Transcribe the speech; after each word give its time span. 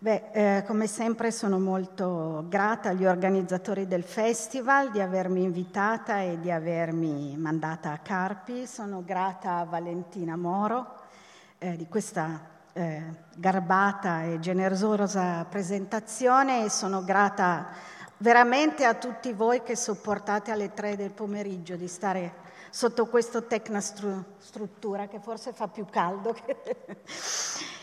Beh, 0.00 0.30
eh, 0.30 0.64
come 0.64 0.86
sempre 0.86 1.32
sono 1.32 1.58
molto 1.58 2.44
grata 2.46 2.90
agli 2.90 3.04
organizzatori 3.04 3.88
del 3.88 4.04
festival 4.04 4.92
di 4.92 5.00
avermi 5.00 5.42
invitata 5.42 6.20
e 6.20 6.38
di 6.38 6.52
avermi 6.52 7.36
mandata 7.36 7.90
a 7.90 7.98
Carpi. 7.98 8.64
Sono 8.68 9.02
grata 9.04 9.56
a 9.56 9.64
Valentina 9.64 10.36
Moro 10.36 11.00
eh, 11.58 11.74
di 11.76 11.88
questa 11.88 12.40
eh, 12.74 13.02
garbata 13.34 14.22
e 14.22 14.38
generosa 14.38 15.44
presentazione 15.46 16.64
e 16.64 16.70
sono 16.70 17.02
grata 17.02 17.66
veramente 18.18 18.84
a 18.84 18.94
tutti 18.94 19.32
voi 19.32 19.64
che 19.64 19.74
sopportate 19.74 20.52
alle 20.52 20.72
tre 20.74 20.94
del 20.94 21.10
pomeriggio 21.10 21.74
di 21.74 21.88
stare 21.88 22.34
sotto 22.70 23.06
questa 23.06 23.42
tecnostruttura 23.42 25.08
che 25.08 25.18
forse 25.18 25.52
fa 25.52 25.66
più 25.66 25.86
caldo. 25.86 26.34
Che... 26.34 26.56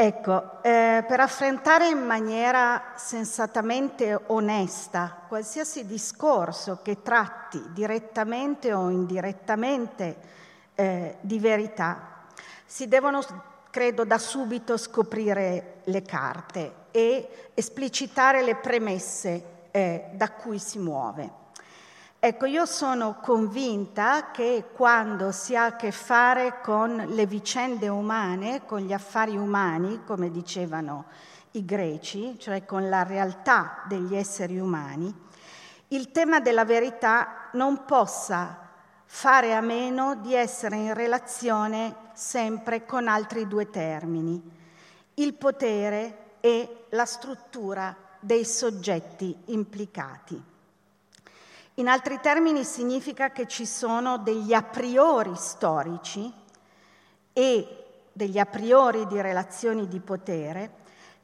Ecco, 0.00 0.62
eh, 0.62 1.04
per 1.08 1.18
affrontare 1.18 1.88
in 1.88 1.98
maniera 1.98 2.92
sensatamente 2.94 4.16
onesta 4.26 5.22
qualsiasi 5.26 5.86
discorso 5.86 6.78
che 6.84 7.02
tratti 7.02 7.60
direttamente 7.72 8.72
o 8.72 8.90
indirettamente 8.90 10.16
eh, 10.76 11.16
di 11.20 11.40
verità, 11.40 12.26
si 12.64 12.86
devono, 12.86 13.24
credo, 13.70 14.04
da 14.04 14.18
subito 14.18 14.76
scoprire 14.76 15.80
le 15.82 16.02
carte 16.02 16.72
e 16.92 17.50
esplicitare 17.54 18.44
le 18.44 18.54
premesse 18.54 19.42
eh, 19.72 20.10
da 20.12 20.30
cui 20.30 20.60
si 20.60 20.78
muove. 20.78 21.28
Ecco, 22.20 22.46
io 22.46 22.66
sono 22.66 23.20
convinta 23.22 24.32
che 24.32 24.70
quando 24.74 25.30
si 25.30 25.54
ha 25.54 25.66
a 25.66 25.76
che 25.76 25.92
fare 25.92 26.60
con 26.60 26.96
le 26.96 27.26
vicende 27.26 27.86
umane, 27.86 28.66
con 28.66 28.80
gli 28.80 28.92
affari 28.92 29.36
umani, 29.36 30.02
come 30.04 30.28
dicevano 30.28 31.04
i 31.52 31.64
greci, 31.64 32.36
cioè 32.36 32.64
con 32.64 32.88
la 32.88 33.04
realtà 33.04 33.84
degli 33.86 34.16
esseri 34.16 34.58
umani, 34.58 35.14
il 35.88 36.10
tema 36.10 36.40
della 36.40 36.64
verità 36.64 37.50
non 37.52 37.84
possa 37.84 38.68
fare 39.04 39.54
a 39.54 39.60
meno 39.60 40.16
di 40.16 40.34
essere 40.34 40.74
in 40.74 40.94
relazione 40.94 41.94
sempre 42.14 42.84
con 42.84 43.06
altri 43.06 43.46
due 43.46 43.70
termini, 43.70 44.42
il 45.14 45.34
potere 45.34 46.38
e 46.40 46.86
la 46.90 47.04
struttura 47.04 47.94
dei 48.18 48.44
soggetti 48.44 49.36
implicati. 49.46 50.47
In 51.78 51.86
altri 51.86 52.18
termini 52.20 52.64
significa 52.64 53.30
che 53.30 53.46
ci 53.46 53.64
sono 53.64 54.18
degli 54.18 54.52
a 54.52 54.62
priori 54.62 55.36
storici 55.36 56.32
e 57.32 57.84
degli 58.12 58.36
a 58.36 58.46
priori 58.46 59.06
di 59.06 59.20
relazioni 59.20 59.86
di 59.86 60.00
potere 60.00 60.70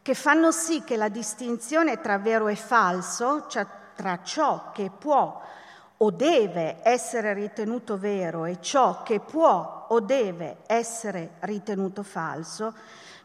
che 0.00 0.14
fanno 0.14 0.52
sì 0.52 0.84
che 0.84 0.96
la 0.96 1.08
distinzione 1.08 2.00
tra 2.00 2.18
vero 2.18 2.46
e 2.46 2.54
falso, 2.54 3.48
cioè 3.48 3.66
tra 3.96 4.22
ciò 4.22 4.70
che 4.70 4.92
può 4.96 5.42
o 5.96 6.10
deve 6.12 6.78
essere 6.84 7.32
ritenuto 7.32 7.98
vero 7.98 8.44
e 8.44 8.60
ciò 8.60 9.02
che 9.02 9.18
può 9.18 9.86
o 9.88 9.98
deve 9.98 10.58
essere 10.66 11.32
ritenuto 11.40 12.04
falso, 12.04 12.74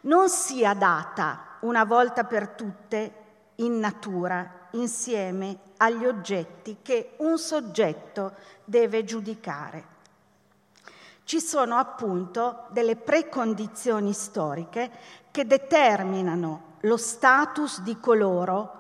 non 0.02 0.30
sia 0.30 0.74
data 0.74 1.58
una 1.60 1.84
volta 1.84 2.24
per 2.24 2.50
tutte 2.50 3.14
in 3.58 3.78
natura 3.78 4.68
insieme 4.72 5.68
agli 5.82 6.06
oggetti 6.06 6.78
che 6.82 7.12
un 7.18 7.38
soggetto 7.38 8.34
deve 8.64 9.04
giudicare. 9.04 9.98
Ci 11.24 11.40
sono 11.40 11.76
appunto 11.76 12.66
delle 12.70 12.96
precondizioni 12.96 14.14
storiche 14.14 14.90
che 15.32 15.46
determinano 15.46 16.78
lo 16.82 16.98
status 16.98 17.82
di 17.82 18.00
coloro 18.00 18.78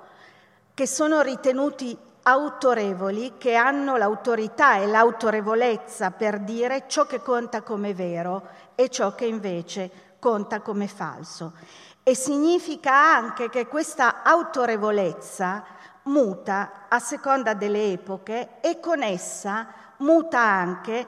che 0.73 0.87
sono 0.87 1.21
ritenuti 1.21 1.97
autorevoli, 2.23 3.33
che 3.37 3.55
hanno 3.55 3.97
l'autorità 3.97 4.77
e 4.77 4.87
l'autorevolezza 4.87 6.11
per 6.11 6.39
dire 6.39 6.85
ciò 6.87 7.05
che 7.05 7.21
conta 7.21 7.61
come 7.61 7.93
vero 7.93 8.47
e 8.75 8.89
ciò 8.89 9.13
che 9.15 9.25
invece 9.25 10.15
conta 10.19 10.61
come 10.61 10.87
falso. 10.87 11.53
E 12.03 12.15
significa 12.15 12.93
anche 12.93 13.49
che 13.49 13.67
questa 13.67 14.23
autorevolezza 14.23 15.63
muta 16.09 16.87
a 16.89 16.99
seconda 16.99 17.53
delle 17.53 17.91
epoche 17.91 18.59
e 18.61 18.79
con 18.79 19.01
essa 19.01 19.67
muta 19.97 20.39
anche 20.39 21.05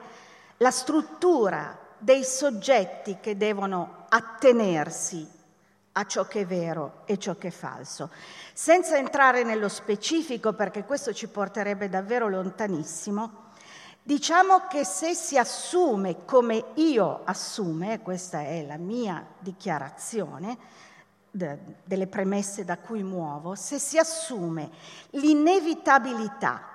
la 0.58 0.70
struttura 0.70 1.78
dei 1.98 2.24
soggetti 2.24 3.18
che 3.20 3.36
devono 3.36 4.06
attenersi 4.08 5.28
a 5.92 6.06
ciò 6.06 6.24
che 6.24 6.40
è 6.40 6.46
vero 6.46 7.02
e 7.04 7.18
ciò 7.18 7.36
che 7.36 7.48
è 7.48 7.52
falso. 7.52 8.10
Senza 8.54 8.96
entrare 8.96 9.42
nello 9.44 9.68
specifico, 9.68 10.52
perché 10.54 10.84
questo 10.84 11.12
ci 11.12 11.28
porterebbe 11.28 11.88
davvero 11.88 12.28
lontanissimo, 12.28 13.50
diciamo 14.02 14.66
che 14.68 14.84
se 14.84 15.14
si 15.14 15.36
assume 15.36 16.24
come 16.24 16.64
io 16.74 17.20
assume, 17.24 18.00
questa 18.00 18.40
è 18.40 18.64
la 18.64 18.78
mia 18.78 19.24
dichiarazione, 19.38 20.56
delle 21.32 22.06
premesse 22.08 22.64
da 22.64 22.76
cui 22.76 23.02
muovo, 23.02 23.54
se 23.54 23.78
si 23.78 23.96
assume 23.96 24.70
l'inevitabilità 25.10 26.68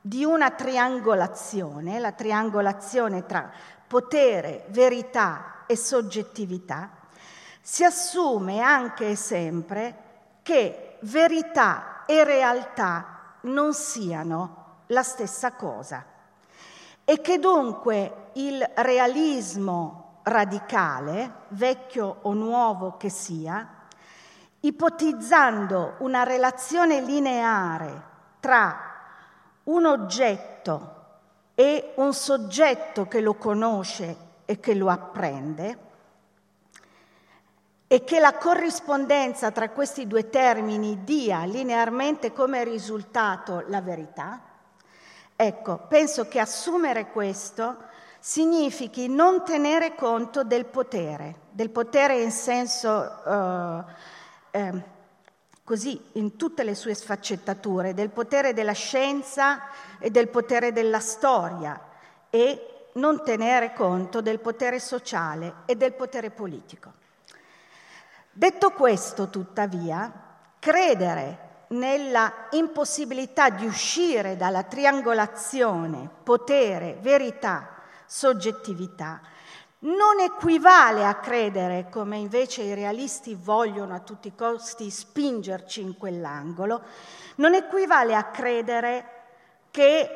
di 0.00 0.24
una 0.24 0.50
triangolazione, 0.50 2.00
la 2.00 2.12
triangolazione 2.12 3.24
tra 3.24 3.50
potere, 3.86 4.64
verità 4.68 5.64
e 5.66 5.76
soggettività, 5.76 6.90
si 7.60 7.84
assume 7.84 8.60
anche 8.60 9.10
e 9.10 9.16
sempre 9.16 9.96
che 10.42 10.98
verità 11.02 12.04
e 12.06 12.24
realtà 12.24 13.36
non 13.42 13.72
siano 13.72 14.82
la 14.86 15.04
stessa 15.04 15.52
cosa 15.52 16.04
e 17.04 17.20
che 17.20 17.38
dunque 17.38 18.30
il 18.34 18.68
realismo 18.76 20.20
radicale, 20.24 21.44
vecchio 21.48 22.18
o 22.22 22.32
nuovo 22.32 22.96
che 22.96 23.08
sia, 23.08 23.79
ipotizzando 24.60 25.94
una 25.98 26.22
relazione 26.22 27.00
lineare 27.00 28.02
tra 28.40 28.78
un 29.64 29.86
oggetto 29.86 30.96
e 31.54 31.92
un 31.96 32.12
soggetto 32.12 33.06
che 33.06 33.20
lo 33.20 33.34
conosce 33.34 34.16
e 34.44 34.60
che 34.60 34.74
lo 34.74 34.88
apprende, 34.88 35.88
e 37.86 38.04
che 38.04 38.20
la 38.20 38.34
corrispondenza 38.34 39.50
tra 39.50 39.70
questi 39.70 40.06
due 40.06 40.30
termini 40.30 41.02
dia 41.04 41.44
linearmente 41.44 42.32
come 42.32 42.62
risultato 42.64 43.64
la 43.66 43.80
verità, 43.80 44.40
ecco, 45.34 45.86
penso 45.88 46.28
che 46.28 46.38
assumere 46.38 47.10
questo 47.10 47.88
significhi 48.20 49.08
non 49.08 49.44
tenere 49.44 49.94
conto 49.94 50.44
del 50.44 50.66
potere, 50.66 51.40
del 51.50 51.70
potere 51.70 52.20
in 52.20 52.30
senso 52.30 53.24
eh, 53.24 53.84
eh, 54.50 54.82
così 55.64 56.00
in 56.14 56.36
tutte 56.36 56.64
le 56.64 56.74
sue 56.74 56.94
sfaccettature, 56.94 57.94
del 57.94 58.10
potere 58.10 58.52
della 58.52 58.72
scienza 58.72 59.68
e 59.98 60.10
del 60.10 60.28
potere 60.28 60.72
della 60.72 61.00
storia 61.00 61.80
e 62.28 62.88
non 62.94 63.22
tenere 63.22 63.72
conto 63.72 64.20
del 64.20 64.40
potere 64.40 64.80
sociale 64.80 65.54
e 65.66 65.76
del 65.76 65.92
potere 65.92 66.30
politico. 66.30 66.92
Detto 68.32 68.70
questo, 68.70 69.28
tuttavia, 69.28 70.12
credere 70.58 71.48
nella 71.68 72.48
impossibilità 72.50 73.50
di 73.50 73.64
uscire 73.64 74.36
dalla 74.36 74.64
triangolazione 74.64 76.08
potere, 76.24 76.98
verità, 77.00 77.68
soggettività 78.06 79.20
non 79.80 80.20
equivale 80.20 81.06
a 81.06 81.14
credere, 81.14 81.88
come 81.90 82.18
invece 82.18 82.62
i 82.62 82.74
realisti 82.74 83.34
vogliono 83.34 83.94
a 83.94 84.00
tutti 84.00 84.28
i 84.28 84.34
costi 84.34 84.90
spingerci 84.90 85.80
in 85.80 85.96
quell'angolo, 85.96 86.82
non 87.36 87.54
equivale 87.54 88.14
a 88.14 88.24
credere 88.24 89.04
che 89.70 90.08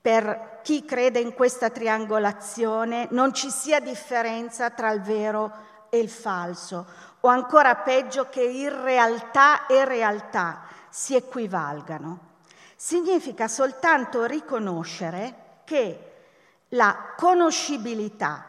per 0.00 0.60
chi 0.62 0.84
crede 0.84 1.18
in 1.18 1.34
questa 1.34 1.70
triangolazione 1.70 3.08
non 3.10 3.34
ci 3.34 3.50
sia 3.50 3.80
differenza 3.80 4.70
tra 4.70 4.90
il 4.90 5.02
vero 5.02 5.52
e 5.90 5.98
il 5.98 6.08
falso, 6.08 6.86
o 7.20 7.28
ancora 7.28 7.76
peggio 7.76 8.28
che 8.28 8.42
in 8.42 8.82
realtà 8.82 9.66
e 9.66 9.84
realtà 9.84 10.62
si 10.88 11.14
equivalgano. 11.14 12.32
Significa 12.76 13.48
soltanto 13.48 14.24
riconoscere 14.24 15.62
che 15.64 16.13
la 16.68 17.14
conoscibilità, 17.16 18.46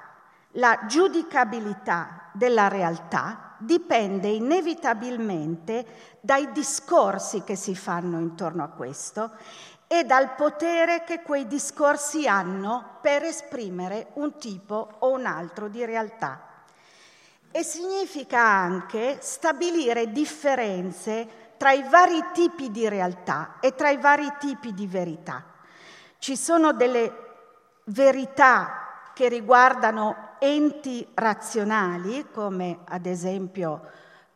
la 0.52 0.86
giudicabilità 0.88 2.30
della 2.32 2.68
realtà 2.68 3.56
dipende 3.58 4.28
inevitabilmente 4.28 6.18
dai 6.20 6.52
discorsi 6.52 7.44
che 7.44 7.56
si 7.56 7.76
fanno 7.76 8.20
intorno 8.20 8.64
a 8.64 8.70
questo 8.70 9.32
e 9.88 10.04
dal 10.04 10.34
potere 10.36 11.04
che 11.04 11.22
quei 11.22 11.48
discorsi 11.48 12.28
hanno 12.28 12.98
per 13.02 13.24
esprimere 13.24 14.08
un 14.14 14.38
tipo 14.38 14.96
o 15.00 15.12
un 15.12 15.26
altro 15.26 15.68
di 15.68 15.86
realtà. 15.86 16.54
e 17.56 17.64
significa 17.64 18.42
anche 18.42 19.20
stabilire 19.22 20.12
differenze 20.12 21.54
tra 21.56 21.72
i 21.72 21.88
vari 21.88 22.22
tipi 22.34 22.70
di 22.70 22.90
realtà 22.90 23.60
e 23.62 23.74
tra 23.76 23.90
i 23.92 23.98
vari 23.98 24.30
tipi 24.40 24.74
di 24.74 24.86
verità. 24.86 25.42
Ci 26.18 26.36
sono 26.36 26.74
delle 26.74 27.25
verità 27.86 29.10
che 29.14 29.30
riguardano 29.30 30.36
enti 30.40 31.08
razionali, 31.14 32.28
come 32.32 32.80
ad 32.86 33.06
esempio 33.06 33.90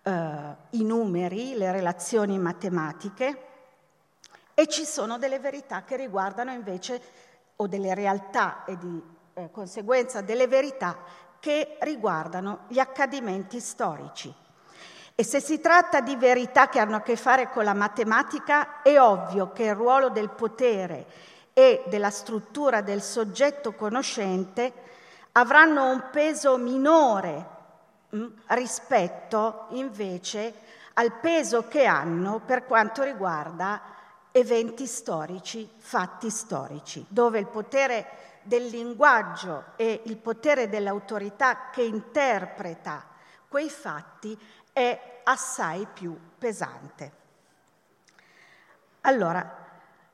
eh, 0.04 0.56
i 0.72 0.84
numeri, 0.84 1.56
le 1.56 1.72
relazioni 1.72 2.38
matematiche, 2.38 3.44
e 4.54 4.68
ci 4.68 4.86
sono 4.86 5.18
delle 5.18 5.40
verità 5.40 5.84
che 5.84 5.96
riguardano 5.96 6.51
invece, 6.51 7.01
o 7.57 7.68
delle 7.68 7.94
realtà 7.94 8.63
e 8.66 8.78
di 8.78 9.01
eh, 9.34 9.51
conseguenza 9.51 10.22
delle 10.22 10.48
verità 10.48 10.98
che 11.40 11.78
riguardano 11.81 12.62
gli 12.68 12.80
accadimenti 12.80 13.60
storici. 13.60 14.34
E 15.16 15.24
se 15.25 15.42
si 15.42 15.60
tratta 15.60 16.00
di 16.00 16.16
verità 16.16 16.69
che 16.69 16.80
hanno 16.80 16.96
a 16.96 17.01
che 17.01 17.18
fare 17.18 17.50
con 17.50 17.66
la 17.66 17.74
matematica, 17.74 18.81
è 18.81 18.98
ovvio 19.00 19.51
che 19.51 19.63
il 19.63 19.75
ruolo 19.75 20.10
del 20.10 20.30
potere 20.30 21.06
e 21.60 21.84
della 21.88 22.10
struttura 22.10 22.80
del 22.80 23.02
soggetto 23.02 23.74
conoscente 23.74 24.72
avranno 25.34 25.92
un 25.92 26.06
peso 26.10 26.56
minore 26.56 27.46
mm, 28.16 28.28
rispetto 28.48 29.66
invece 29.72 30.54
al 30.94 31.12
peso 31.20 31.68
che 31.68 31.84
hanno 31.84 32.40
per 32.40 32.66
quanto 32.66 33.04
riguarda 33.04 33.82
eventi 34.32 34.86
storici, 34.86 35.70
fatti 35.76 36.30
storici, 36.30 37.06
dove 37.10 37.40
il 37.40 37.48
potere 37.48 38.08
del 38.44 38.68
linguaggio 38.68 39.74
e 39.76 40.04
il 40.06 40.16
potere 40.16 40.70
dell'autorità 40.70 41.72
che 41.72 41.82
interpreta 41.82 43.06
quei 43.50 43.70
fatti 43.70 44.38
è 44.72 45.20
assai 45.26 45.86
più 45.92 46.18
pesante. 46.38 47.12
Allora, 49.02 49.68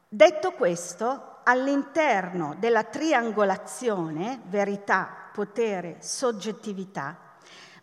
detto 0.08 0.52
questo, 0.54 1.34
all'interno 1.46 2.56
della 2.60 2.84
triangolazione 2.84 4.42
verità, 4.46 5.10
potere, 5.32 5.98
soggettività, 6.00 7.18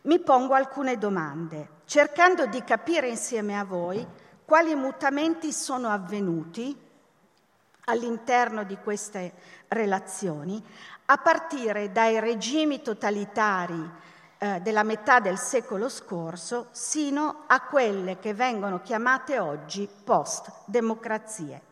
mi 0.02 0.18
pongo 0.18 0.54
alcune 0.54 0.98
domande, 0.98 1.80
cercando 1.84 2.46
di 2.46 2.62
capire 2.64 3.08
insieme 3.08 3.58
a 3.58 3.64
voi 3.64 4.04
quali 4.44 4.74
mutamenti 4.74 5.52
sono 5.52 5.88
avvenuti 5.88 6.76
all'interno 7.84 8.64
di 8.64 8.76
queste 8.82 9.32
relazioni, 9.68 10.62
a 11.06 11.16
partire 11.18 11.92
dai 11.92 12.18
regimi 12.20 12.82
totalitari 12.82 13.90
eh, 14.38 14.60
della 14.60 14.82
metà 14.82 15.20
del 15.20 15.38
secolo 15.38 15.88
scorso 15.88 16.68
sino 16.72 17.44
a 17.46 17.60
quelle 17.62 18.18
che 18.18 18.34
vengono 18.34 18.80
chiamate 18.80 19.38
oggi 19.38 19.88
post-democrazie. 20.04 21.71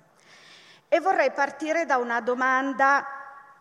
E 0.92 0.98
vorrei 0.98 1.30
partire 1.30 1.86
da 1.86 1.98
una 1.98 2.20
domanda 2.20 3.06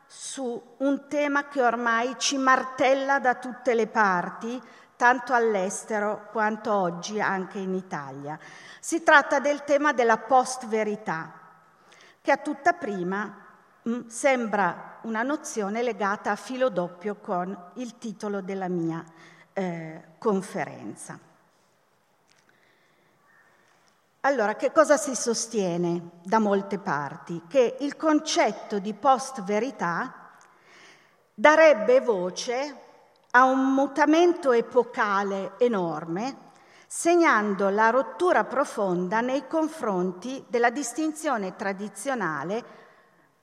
su 0.08 0.60
un 0.78 1.08
tema 1.08 1.48
che 1.48 1.62
ormai 1.62 2.16
ci 2.18 2.40
martella 2.40 3.20
da 3.20 3.36
tutte 3.36 3.76
le 3.76 3.86
parti, 3.86 4.60
tanto 4.96 5.36
all'estero 5.36 6.28
quanto 6.32 6.74
oggi 6.74 7.22
anche 7.22 7.60
in 7.60 7.76
Italia. 7.76 8.40
Si 8.80 9.04
tratta 9.04 9.40
del 9.40 9.64
tema 9.64 9.94
della 9.94 10.18
post-verità, 10.18 11.32
che 12.20 12.32
a 12.32 12.38
tutta 12.38 12.74
prima 12.74 13.46
mh, 13.84 13.92
mm, 13.92 14.08
sembra 14.08 14.98
una 15.04 15.22
nozione 15.22 15.84
legata 15.84 16.32
a 16.32 16.36
filo 16.36 16.70
doppio 16.70 17.18
con 17.18 17.56
il 17.76 18.00
titolo 18.00 18.42
della 18.42 18.70
mia 18.70 19.04
eh, 19.54 20.04
conferenza. 20.18 21.29
Allora, 24.22 24.56
che 24.56 24.74
cosa 24.74 24.98
si 24.98 25.16
sostiene 25.16 26.10
da 26.24 26.40
molte 26.40 26.78
parti? 26.78 27.44
Che 27.48 27.78
il 27.80 27.96
concetto 27.96 28.80
di 28.80 28.94
post-verità 28.94 30.32
darebbe 31.34 32.02
voce 32.02 32.76
a 33.32 33.46
un 33.46 33.74
mutamento 33.74 34.52
epocale 34.52 35.54
enorme 35.58 36.48
segnando 36.86 37.70
la 37.70 37.92
rottura 37.92 38.44
profonda 38.46 39.22
nei 39.22 39.48
confronti 39.48 40.44
della 40.48 40.72
distinzione 40.72 41.56
tradizionale, 41.56 42.66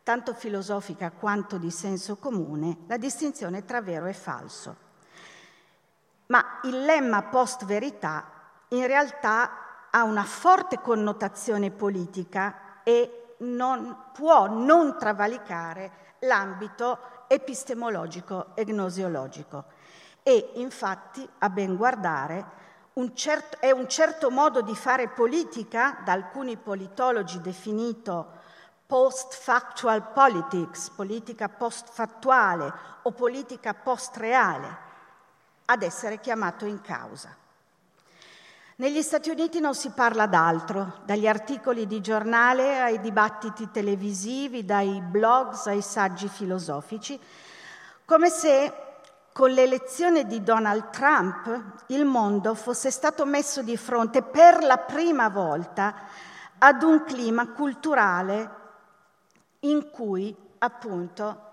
tanto 0.02 0.34
filosofica 0.34 1.12
quanto 1.12 1.56
di 1.56 1.70
senso 1.70 2.16
comune, 2.16 2.78
la 2.88 2.96
distinzione 2.96 3.64
tra 3.64 3.80
vero 3.80 4.06
e 4.06 4.12
falso. 4.12 4.76
Ma 6.26 6.58
il 6.64 6.84
lemma 6.84 7.22
post-verità 7.22 8.28
in 8.70 8.84
realtà 8.88 9.65
ha 9.96 10.02
una 10.02 10.24
forte 10.24 10.78
connotazione 10.80 11.70
politica 11.70 12.82
e 12.82 13.36
non, 13.38 13.96
può 14.12 14.46
non 14.46 14.98
travalicare 14.98 16.14
l'ambito 16.20 17.24
epistemologico 17.28 18.54
e 18.54 18.66
gnosiologico. 18.66 19.64
E 20.22 20.50
infatti, 20.56 21.26
a 21.38 21.48
ben 21.48 21.76
guardare, 21.76 22.44
un 22.94 23.16
certo, 23.16 23.58
è 23.58 23.70
un 23.70 23.88
certo 23.88 24.30
modo 24.30 24.60
di 24.60 24.76
fare 24.76 25.08
politica, 25.08 26.02
da 26.04 26.12
alcuni 26.12 26.58
politologi 26.58 27.40
definito 27.40 28.32
post-factual 28.84 30.12
politics, 30.12 30.90
politica 30.90 31.48
post-fattuale 31.48 32.70
o 33.02 33.12
politica 33.12 33.72
post-reale, 33.72 34.76
ad 35.64 35.82
essere 35.82 36.20
chiamato 36.20 36.66
in 36.66 36.82
causa. 36.82 37.44
Negli 38.78 39.00
Stati 39.00 39.30
Uniti 39.30 39.58
non 39.58 39.74
si 39.74 39.88
parla 39.88 40.26
d'altro, 40.26 41.00
dagli 41.06 41.26
articoli 41.26 41.86
di 41.86 42.02
giornale 42.02 42.78
ai 42.78 43.00
dibattiti 43.00 43.70
televisivi, 43.70 44.66
dai 44.66 45.00
blogs 45.00 45.64
ai 45.68 45.80
saggi 45.80 46.28
filosofici, 46.28 47.18
come 48.04 48.28
se 48.28 48.70
con 49.32 49.50
l'elezione 49.50 50.26
di 50.26 50.42
Donald 50.42 50.90
Trump 50.90 51.84
il 51.86 52.04
mondo 52.04 52.54
fosse 52.54 52.90
stato 52.90 53.24
messo 53.24 53.62
di 53.62 53.78
fronte 53.78 54.20
per 54.20 54.62
la 54.62 54.76
prima 54.76 55.30
volta 55.30 55.94
ad 56.58 56.82
un 56.82 57.02
clima 57.04 57.48
culturale 57.52 58.50
in 59.60 59.88
cui 59.90 60.36
appunto 60.58 61.52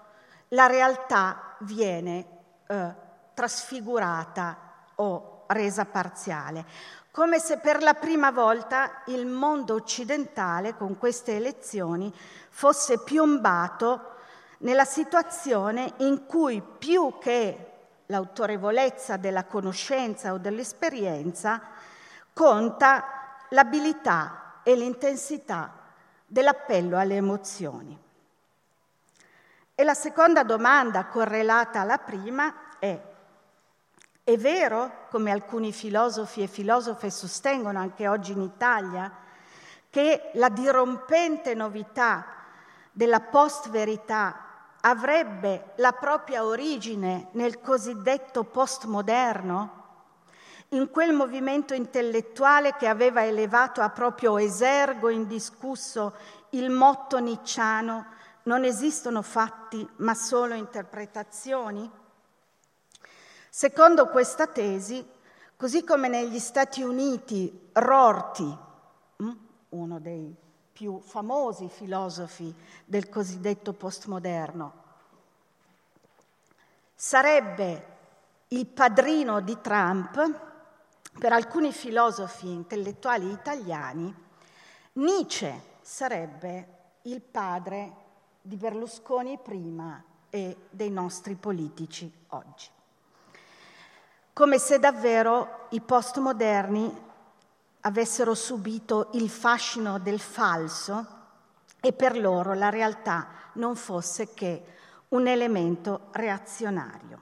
la 0.50 0.66
realtà 0.66 1.56
viene 1.60 2.28
eh, 2.68 2.94
trasfigurata 3.34 4.58
o 4.96 5.46
resa 5.48 5.86
parziale, 5.86 6.66
come 7.14 7.38
se 7.38 7.60
per 7.60 7.84
la 7.84 7.94
prima 7.94 8.32
volta 8.32 9.04
il 9.06 9.28
mondo 9.28 9.76
occidentale 9.76 10.76
con 10.76 10.98
queste 10.98 11.36
elezioni 11.36 12.12
fosse 12.50 13.04
piombato 13.04 14.16
nella 14.60 14.84
situazione 14.84 15.94
in 15.98 16.26
cui 16.26 16.60
più 16.62 17.20
che 17.20 17.74
l'autorevolezza 18.08 19.18
della 19.18 19.44
conoscenza 19.44 20.34
o 20.34 20.40
dell'esperienza, 20.40 21.62
conta 22.34 23.06
l'abilità 23.50 24.62
e 24.64 24.76
l'intensità 24.76 25.72
dell'appello 26.26 26.98
alle 26.98 27.18
emozioni. 27.18 27.96
E 29.76 29.84
la 29.84 29.94
seconda 29.94 30.42
domanda 30.42 31.06
correlata 31.06 31.82
alla 31.82 32.00
prima 32.00 32.78
è, 32.80 33.00
è 34.24 34.38
vero, 34.38 35.08
come 35.10 35.32
alcuni 35.32 35.74
filosofi 35.74 36.42
e 36.42 36.48
filosofe 36.48 37.10
sostengono 37.10 37.80
anche 37.80 38.08
oggi 38.08 38.32
in 38.32 38.42
Italia, 38.42 39.12
che 39.90 40.32
la 40.34 40.50
dirompente 40.50 41.54
novità 41.54 42.26
della 42.92 43.20
post-verità 43.20 44.38
avrebbe 44.82 45.74
la 45.76 45.92
propria 45.92 46.46
origine 46.46 47.28
nel 47.32 47.60
cosiddetto 47.60 48.44
postmoderno, 48.44 49.82
in 50.70 50.90
quel 50.90 51.14
movimento 51.14 51.74
intellettuale 51.74 52.76
che 52.78 52.88
aveva 52.88 53.24
elevato 53.24 53.82
a 53.82 53.90
proprio 53.90 54.38
esergo 54.38 55.10
indiscusso 55.10 56.16
il 56.52 56.70
motto 56.70 57.20
nicciano 57.20 58.06
non 58.44 58.64
esistono 58.64 59.22
fatti 59.22 59.88
ma 59.98 60.14
solo 60.16 60.56
interpretazioni? 60.56 61.90
Secondo 63.56 64.08
questa 64.08 64.48
tesi, 64.48 65.08
così 65.56 65.84
come 65.84 66.08
negli 66.08 66.40
Stati 66.40 66.82
Uniti 66.82 67.70
Rorty, 67.74 68.58
mm, 69.22 69.32
uno 69.70 70.00
dei 70.00 70.36
più 70.72 71.00
famosi 71.00 71.70
filosofi 71.70 72.52
del 72.84 73.10
cosiddetto 73.10 73.74
postmoderno. 73.74 74.74
Sarebbe 76.96 77.88
il 78.48 78.66
padrino 78.66 79.40
di 79.40 79.56
Trump, 79.62 80.40
per 81.20 81.32
alcuni 81.32 81.72
filosofi 81.72 82.50
intellettuali 82.50 83.30
italiani, 83.30 84.12
Nietzsche 84.94 85.76
sarebbe 85.80 86.68
il 87.04 87.22
padre 87.22 87.98
di 88.42 88.56
Berlusconi 88.56 89.38
prima 89.38 90.04
e 90.32 90.58
dei 90.72 90.90
nostri 90.90 91.36
politici 91.36 92.12
oggi. 92.30 92.82
Come 94.34 94.58
se 94.58 94.80
davvero 94.80 95.68
i 95.70 95.82
postmoderni 95.82 97.02
avessero 97.82 98.34
subito 98.34 99.10
il 99.14 99.30
fascino 99.30 100.00
del 100.00 100.20
falso 100.20 101.06
e 101.80 101.94
per 101.94 102.18
loro 102.18 102.54
la 102.54 102.70
realtà 102.70 103.28
non 103.54 103.76
fosse 103.76 104.34
che 104.34 104.66
un 105.10 105.28
elemento 105.28 106.08
reazionario. 106.12 107.20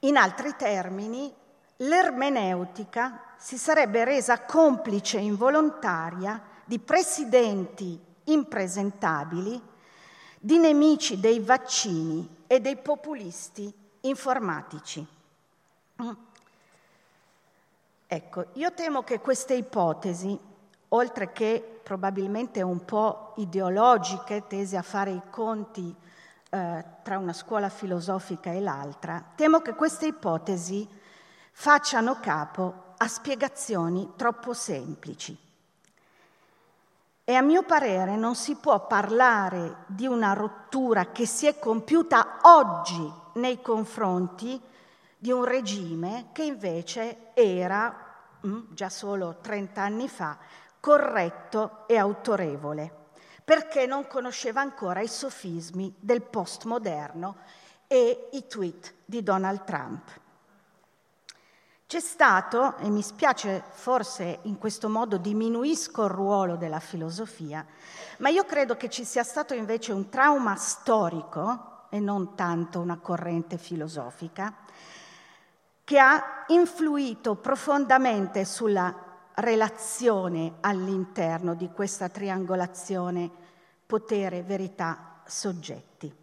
In 0.00 0.16
altri 0.16 0.54
termini, 0.56 1.34
l'ermeneutica 1.78 3.34
si 3.36 3.58
sarebbe 3.58 4.04
resa 4.04 4.44
complice 4.44 5.18
involontaria 5.18 6.40
di 6.64 6.78
presidenti 6.78 7.98
impresentabili, 8.24 9.60
di 10.38 10.58
nemici 10.58 11.18
dei 11.18 11.40
vaccini 11.40 12.44
e 12.46 12.60
dei 12.60 12.76
populisti 12.76 13.72
informatici. 14.02 15.18
Ecco, 18.06 18.46
io 18.54 18.72
temo 18.72 19.02
che 19.02 19.20
queste 19.20 19.54
ipotesi, 19.54 20.38
oltre 20.88 21.32
che 21.32 21.80
probabilmente 21.82 22.62
un 22.62 22.84
po' 22.84 23.34
ideologiche, 23.36 24.46
tese 24.48 24.76
a 24.76 24.82
fare 24.82 25.10
i 25.12 25.22
conti 25.30 25.94
eh, 26.50 26.84
tra 27.02 27.18
una 27.18 27.32
scuola 27.32 27.68
filosofica 27.68 28.50
e 28.50 28.60
l'altra, 28.60 29.24
temo 29.34 29.60
che 29.60 29.74
queste 29.74 30.06
ipotesi 30.06 30.88
facciano 31.52 32.18
capo 32.20 32.94
a 32.96 33.06
spiegazioni 33.06 34.12
troppo 34.16 34.54
semplici. 34.54 35.38
E 37.22 37.34
a 37.34 37.42
mio 37.42 37.62
parere 37.62 38.16
non 38.16 38.34
si 38.34 38.56
può 38.56 38.86
parlare 38.86 39.84
di 39.86 40.06
una 40.06 40.32
rottura 40.32 41.12
che 41.12 41.26
si 41.26 41.46
è 41.46 41.58
compiuta 41.60 42.38
oggi 42.42 43.12
nei 43.34 43.62
confronti 43.62 44.60
di 45.22 45.30
un 45.30 45.44
regime 45.44 46.28
che 46.32 46.44
invece 46.44 47.34
era, 47.34 47.94
mm, 48.46 48.72
già 48.72 48.88
solo 48.88 49.36
30 49.42 49.82
anni 49.82 50.08
fa, 50.08 50.38
corretto 50.80 51.84
e 51.86 51.98
autorevole, 51.98 53.08
perché 53.44 53.84
non 53.84 54.06
conosceva 54.06 54.62
ancora 54.62 55.02
i 55.02 55.08
sofismi 55.08 55.94
del 56.00 56.22
postmoderno 56.22 57.36
e 57.86 58.30
i 58.32 58.46
tweet 58.46 58.94
di 59.04 59.22
Donald 59.22 59.64
Trump. 59.64 60.10
C'è 61.86 62.00
stato, 62.00 62.78
e 62.78 62.88
mi 62.88 63.02
spiace 63.02 63.62
forse 63.72 64.38
in 64.44 64.56
questo 64.56 64.88
modo 64.88 65.18
diminuisco 65.18 66.04
il 66.04 66.10
ruolo 66.10 66.56
della 66.56 66.80
filosofia, 66.80 67.66
ma 68.20 68.30
io 68.30 68.44
credo 68.44 68.74
che 68.74 68.88
ci 68.88 69.04
sia 69.04 69.22
stato 69.22 69.52
invece 69.52 69.92
un 69.92 70.08
trauma 70.08 70.56
storico 70.56 71.88
e 71.90 72.00
non 72.00 72.34
tanto 72.36 72.80
una 72.80 72.96
corrente 72.96 73.58
filosofica, 73.58 74.54
che 75.90 75.98
ha 75.98 76.44
influito 76.46 77.34
profondamente 77.34 78.44
sulla 78.44 78.94
relazione 79.34 80.58
all'interno 80.60 81.54
di 81.54 81.68
questa 81.68 82.08
triangolazione 82.08 83.28
potere, 83.86 84.44
verità, 84.44 85.20
soggetti. 85.26 86.14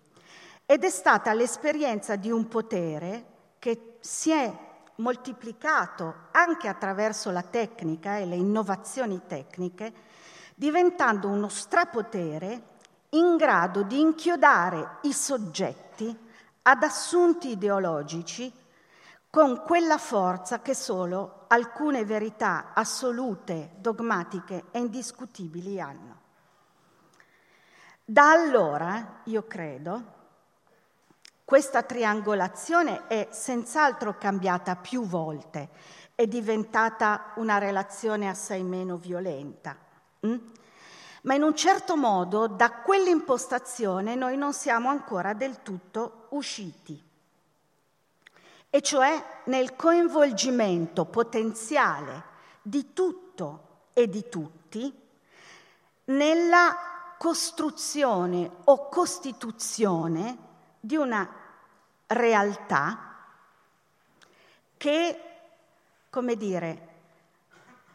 Ed 0.65 0.85
è 0.85 0.89
stata 0.89 1.33
l'esperienza 1.33 2.15
di 2.15 2.31
un 2.31 2.47
potere 2.47 3.25
che 3.59 3.97
si 3.99 4.31
è 4.31 4.57
moltiplicato 4.95 6.15
anche 6.31 6.69
attraverso 6.69 7.29
la 7.31 7.43
tecnica 7.43 8.15
e 8.15 8.25
le 8.25 8.35
innovazioni 8.35 9.19
tecniche, 9.27 9.93
diventando 10.55 11.27
uno 11.27 11.49
strapotere 11.49 12.61
in 13.09 13.35
grado 13.35 13.83
di 13.83 13.99
inchiodare 13.99 14.99
i 15.01 15.11
soggetti 15.11 16.17
ad 16.61 16.83
assunti 16.83 17.49
ideologici 17.49 18.63
con 19.29 19.63
quella 19.63 19.97
forza 19.97 20.61
che 20.61 20.73
solo 20.73 21.45
alcune 21.47 22.05
verità 22.05 22.71
assolute, 22.73 23.71
dogmatiche 23.77 24.65
e 24.71 24.79
indiscutibili 24.79 25.79
hanno. 25.79 26.21
Da 28.03 28.31
allora, 28.31 29.21
io 29.25 29.45
credo, 29.45 30.15
questa 31.43 31.83
triangolazione 31.83 33.07
è 33.07 33.27
senz'altro 33.31 34.17
cambiata 34.17 34.75
più 34.75 35.05
volte, 35.05 35.69
è 36.15 36.25
diventata 36.25 37.33
una 37.35 37.57
relazione 37.57 38.29
assai 38.29 38.63
meno 38.63 38.97
violenta. 38.97 39.77
Hm? 40.21 40.37
Ma 41.23 41.33
in 41.35 41.43
un 41.43 41.55
certo 41.55 41.97
modo 41.97 42.47
da 42.47 42.71
quell'impostazione 42.71 44.15
noi 44.15 44.37
non 44.37 44.53
siamo 44.53 44.89
ancora 44.89 45.33
del 45.33 45.61
tutto 45.61 46.27
usciti 46.29 47.06
e 48.69 48.81
cioè 48.81 49.41
nel 49.45 49.75
coinvolgimento 49.75 51.05
potenziale 51.05 52.23
di 52.61 52.93
tutto 52.93 53.89
e 53.93 54.09
di 54.09 54.27
tutti 54.29 55.05
nella 56.05 56.77
costruzione 57.17 58.49
o 58.65 58.89
costituzione 58.89 60.37
di 60.79 60.95
una 60.95 61.27
realtà 62.07 63.15
che, 64.77 65.21
come 66.09 66.35
dire, 66.35 66.87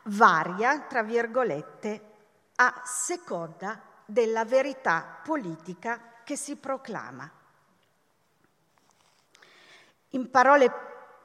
varia, 0.05 0.81
tra 0.81 1.03
virgolette, 1.03 2.11
a 2.57 2.83
seconda 2.85 3.81
della 4.05 4.45
verità 4.45 5.21
politica 5.23 6.21
che 6.25 6.37
si 6.37 6.57
proclama. 6.57 7.31
In 10.15 10.31
parole 10.31 10.71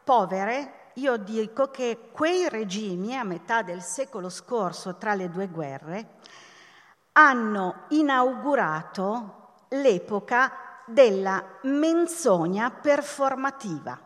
povere, 0.04 0.92
io 0.96 1.18
dico 1.18 1.70
che 1.70 2.10
quei 2.12 2.50
regimi 2.50 3.16
a 3.16 3.24
metà 3.24 3.62
del 3.62 3.82
secolo 3.82 4.30
scorso, 4.30 4.96
tra 4.96 5.14
le 5.14 5.30
due 5.30 5.48
guerre, 5.48 6.16
hanno 7.14 7.86
inaugurato 7.90 9.56
l'epoca 9.70 10.52
della 10.86 11.44
menzogna 11.64 12.72
performativa. 12.72 14.00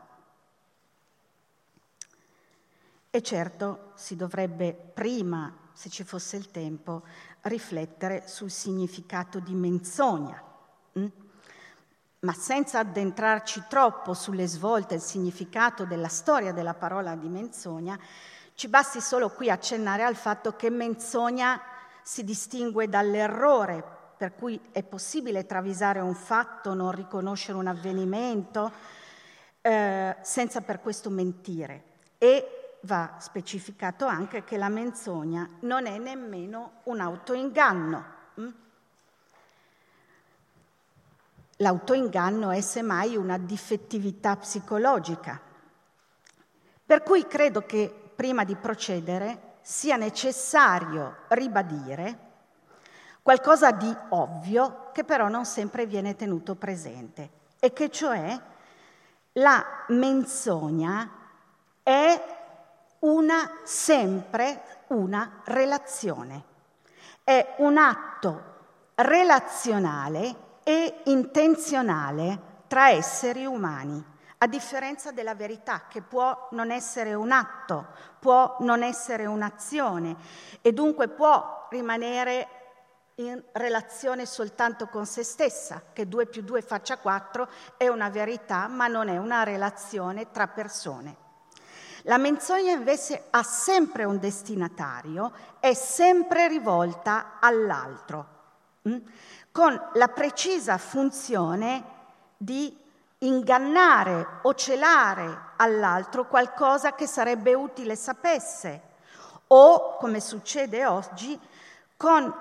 E 3.11 3.21
certo 3.21 3.91
si 3.95 4.15
dovrebbe 4.15 4.73
prima, 4.73 5.53
se 5.73 5.89
ci 5.89 6.03
fosse 6.03 6.38
il 6.38 6.50
tempo, 6.50 7.03
riflettere 7.41 8.27
sul 8.27 8.50
significato 8.50 9.39
di 9.39 9.53
menzogna. 9.53 10.50
Ma 12.21 12.33
senza 12.33 12.79
addentrarci 12.79 13.63
troppo 13.67 14.13
sulle 14.13 14.45
svolte 14.45 14.93
e 14.93 14.97
il 14.97 15.03
significato 15.03 15.85
della 15.85 16.07
storia 16.07 16.53
della 16.53 16.75
parola 16.75 17.15
di 17.15 17.27
menzogna, 17.27 17.99
ci 18.53 18.67
basti 18.67 19.01
solo 19.01 19.29
qui 19.29 19.49
accennare 19.49 20.03
al 20.03 20.15
fatto 20.15 20.55
che 20.55 20.69
menzogna 20.69 21.59
si 22.03 22.23
distingue 22.23 22.87
dall'errore, 22.87 23.83
per 24.17 24.35
cui 24.35 24.59
è 24.71 24.83
possibile 24.83 25.47
travisare 25.47 25.99
un 25.99 26.13
fatto, 26.13 26.75
non 26.75 26.91
riconoscere 26.91 27.57
un 27.57 27.65
avvenimento, 27.65 28.71
eh, 29.61 30.15
senza 30.21 30.61
per 30.61 30.79
questo 30.79 31.09
mentire. 31.09 31.83
E 32.19 32.77
va 32.81 33.15
specificato 33.17 34.05
anche 34.05 34.43
che 34.43 34.57
la 34.57 34.69
menzogna 34.69 35.49
non 35.61 35.87
è 35.87 35.97
nemmeno 35.97 36.81
un 36.83 36.99
autoinganno. 36.99 38.05
Hm? 38.35 38.49
L'autoinganno 41.61 42.49
è 42.49 42.59
semmai 42.59 43.15
una 43.15 43.37
difettività 43.37 44.35
psicologica. 44.35 45.39
Per 46.83 47.03
cui 47.03 47.27
credo 47.27 47.65
che 47.67 48.11
prima 48.15 48.43
di 48.43 48.55
procedere 48.55 49.57
sia 49.61 49.95
necessario 49.95 51.17
ribadire 51.29 52.29
qualcosa 53.21 53.71
di 53.71 53.95
ovvio 54.09 54.89
che 54.91 55.03
però 55.03 55.27
non 55.27 55.45
sempre 55.45 55.85
viene 55.85 56.15
tenuto 56.15 56.55
presente 56.55 57.29
e 57.59 57.71
che 57.73 57.91
cioè 57.91 58.41
la 59.33 59.63
menzogna 59.89 61.11
è 61.83 62.37
una 62.99 63.59
sempre 63.63 64.83
una 64.87 65.41
relazione, 65.45 66.43
è 67.23 67.55
un 67.59 67.77
atto 67.77 68.43
relazionale 68.95 70.49
e 70.71 71.01
intenzionale 71.05 72.39
tra 72.67 72.91
esseri 72.91 73.45
umani, 73.45 74.01
a 74.37 74.47
differenza 74.47 75.11
della 75.11 75.35
verità 75.35 75.83
che 75.89 76.01
può 76.01 76.47
non 76.51 76.71
essere 76.71 77.13
un 77.13 77.31
atto, 77.31 77.87
può 78.19 78.55
non 78.59 78.81
essere 78.81 79.25
un'azione 79.25 80.15
e 80.61 80.71
dunque 80.71 81.09
può 81.09 81.67
rimanere 81.69 82.47
in 83.15 83.43
relazione 83.51 84.25
soltanto 84.25 84.87
con 84.87 85.05
se 85.05 85.23
stessa, 85.23 85.81
che 85.91 86.07
2 86.07 86.27
più 86.27 86.41
2 86.41 86.61
faccia 86.61 86.97
4 86.97 87.49
è 87.75 87.89
una 87.89 88.09
verità, 88.09 88.67
ma 88.67 88.87
non 88.87 89.09
è 89.09 89.17
una 89.17 89.43
relazione 89.43 90.31
tra 90.31 90.47
persone. 90.47 91.17
La 92.03 92.17
menzogna 92.17 92.71
invece 92.71 93.25
ha 93.29 93.43
sempre 93.43 94.05
un 94.05 94.19
destinatario, 94.19 95.33
è 95.59 95.73
sempre 95.73 96.47
rivolta 96.47 97.39
all'altro. 97.41 98.39
Con 99.51 99.89
la 99.93 100.08
precisa 100.08 100.77
funzione 100.77 101.84
di 102.38 102.75
ingannare 103.20 104.39
o 104.43 104.53
celare 104.53 105.51
all'altro 105.58 106.25
qualcosa 106.25 106.96
che 106.96 107.05
sarebbe 107.05 107.53
utile 107.53 107.96
sapesse 107.96 108.81
o, 109.48 109.98
come 109.98 110.22
succede 110.22 110.86
oggi, 110.86 111.38
con 111.98 112.34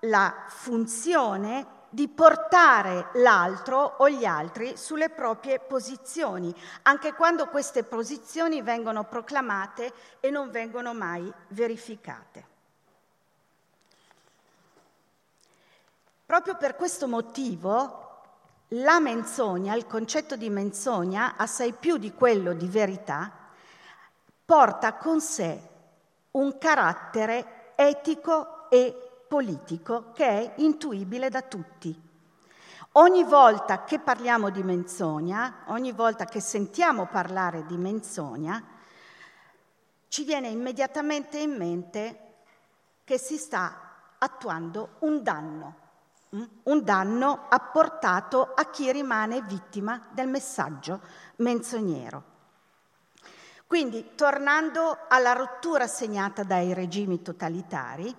la 0.00 0.44
funzione 0.48 1.76
di 1.88 2.06
portare 2.06 3.08
l'altro 3.14 3.94
o 3.98 4.10
gli 4.10 4.26
altri 4.26 4.76
sulle 4.76 5.08
proprie 5.08 5.58
posizioni, 5.58 6.54
anche 6.82 7.14
quando 7.14 7.48
queste 7.48 7.82
posizioni 7.82 8.60
vengono 8.60 9.04
proclamate 9.04 9.92
e 10.20 10.30
non 10.30 10.50
vengono 10.50 10.92
mai 10.92 11.32
verificate. 11.48 12.47
Proprio 16.28 16.58
per 16.58 16.76
questo 16.76 17.08
motivo 17.08 18.20
la 18.72 19.00
menzogna, 19.00 19.74
il 19.74 19.86
concetto 19.86 20.36
di 20.36 20.50
menzogna, 20.50 21.36
assai 21.38 21.72
più 21.72 21.96
di 21.96 22.12
quello 22.12 22.52
di 22.52 22.66
verità, 22.66 23.32
porta 24.44 24.92
con 24.96 25.22
sé 25.22 25.58
un 26.32 26.58
carattere 26.58 27.72
etico 27.76 28.68
e 28.68 29.24
politico 29.26 30.12
che 30.12 30.26
è 30.26 30.52
intuibile 30.56 31.30
da 31.30 31.40
tutti. 31.40 31.98
Ogni 32.92 33.24
volta 33.24 33.84
che 33.84 33.98
parliamo 33.98 34.50
di 34.50 34.62
menzogna, 34.62 35.62
ogni 35.68 35.92
volta 35.92 36.26
che 36.26 36.40
sentiamo 36.40 37.06
parlare 37.06 37.64
di 37.64 37.78
menzogna, 37.78 38.62
ci 40.08 40.24
viene 40.24 40.48
immediatamente 40.48 41.38
in 41.38 41.56
mente 41.56 42.34
che 43.04 43.16
si 43.16 43.38
sta 43.38 44.12
attuando 44.18 44.96
un 44.98 45.22
danno? 45.22 45.86
Un 46.30 46.84
danno 46.84 47.46
apportato 47.48 48.52
a 48.54 48.68
chi 48.70 48.92
rimane 48.92 49.42
vittima 49.42 50.08
del 50.10 50.28
messaggio 50.28 51.00
menzognero. 51.36 52.36
Quindi, 53.66 54.14
tornando 54.14 54.98
alla 55.08 55.32
rottura 55.32 55.86
segnata 55.86 56.42
dai 56.42 56.72
regimi 56.72 57.20
totalitari, 57.22 58.14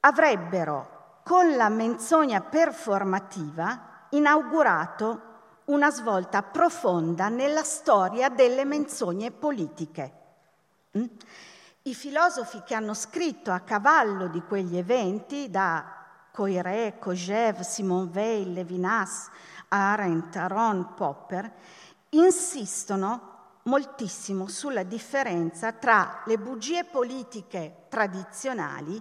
avrebbero 0.00 1.20
con 1.24 1.56
la 1.56 1.68
menzogna 1.68 2.40
performativa 2.40 4.06
inaugurato 4.10 5.28
una 5.66 5.90
svolta 5.90 6.42
profonda 6.42 7.28
nella 7.28 7.62
storia 7.62 8.28
delle 8.28 8.64
menzogne 8.64 9.30
politiche. 9.30 10.12
Mm? 10.96 11.04
I 11.82 11.94
filosofi 11.94 12.62
che 12.64 12.74
hanno 12.74 12.94
scritto 12.94 13.50
a 13.52 13.60
cavallo 13.60 14.28
di 14.28 14.42
quegli 14.42 14.76
eventi, 14.76 15.50
da 15.50 15.99
Coiré, 16.32 16.96
Kojève, 16.98 17.62
Simone 17.62 18.10
Weil, 18.12 18.52
Levinas, 18.52 19.28
Arendt, 19.68 20.36
Aron, 20.36 20.94
Popper, 20.94 21.52
insistono 22.10 23.28
moltissimo 23.64 24.48
sulla 24.48 24.82
differenza 24.82 25.72
tra 25.72 26.22
le 26.26 26.38
bugie 26.38 26.84
politiche 26.84 27.86
tradizionali 27.88 29.00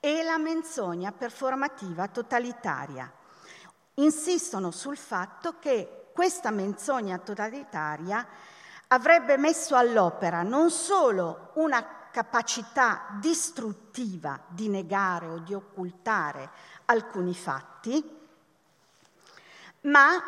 e 0.00 0.22
la 0.22 0.38
menzogna 0.38 1.12
performativa 1.12 2.08
totalitaria. 2.08 3.12
Insistono 3.94 4.70
sul 4.70 4.96
fatto 4.96 5.56
che 5.58 6.10
questa 6.12 6.50
menzogna 6.50 7.18
totalitaria 7.18 8.26
avrebbe 8.88 9.36
messo 9.36 9.76
all'opera 9.76 10.42
non 10.42 10.70
solo 10.70 11.50
una 11.54 11.97
capacità 12.10 13.08
distruttiva 13.20 14.40
di 14.48 14.68
negare 14.68 15.26
o 15.26 15.38
di 15.38 15.54
occultare 15.54 16.50
alcuni 16.86 17.34
fatti, 17.34 18.16
ma 19.82 20.22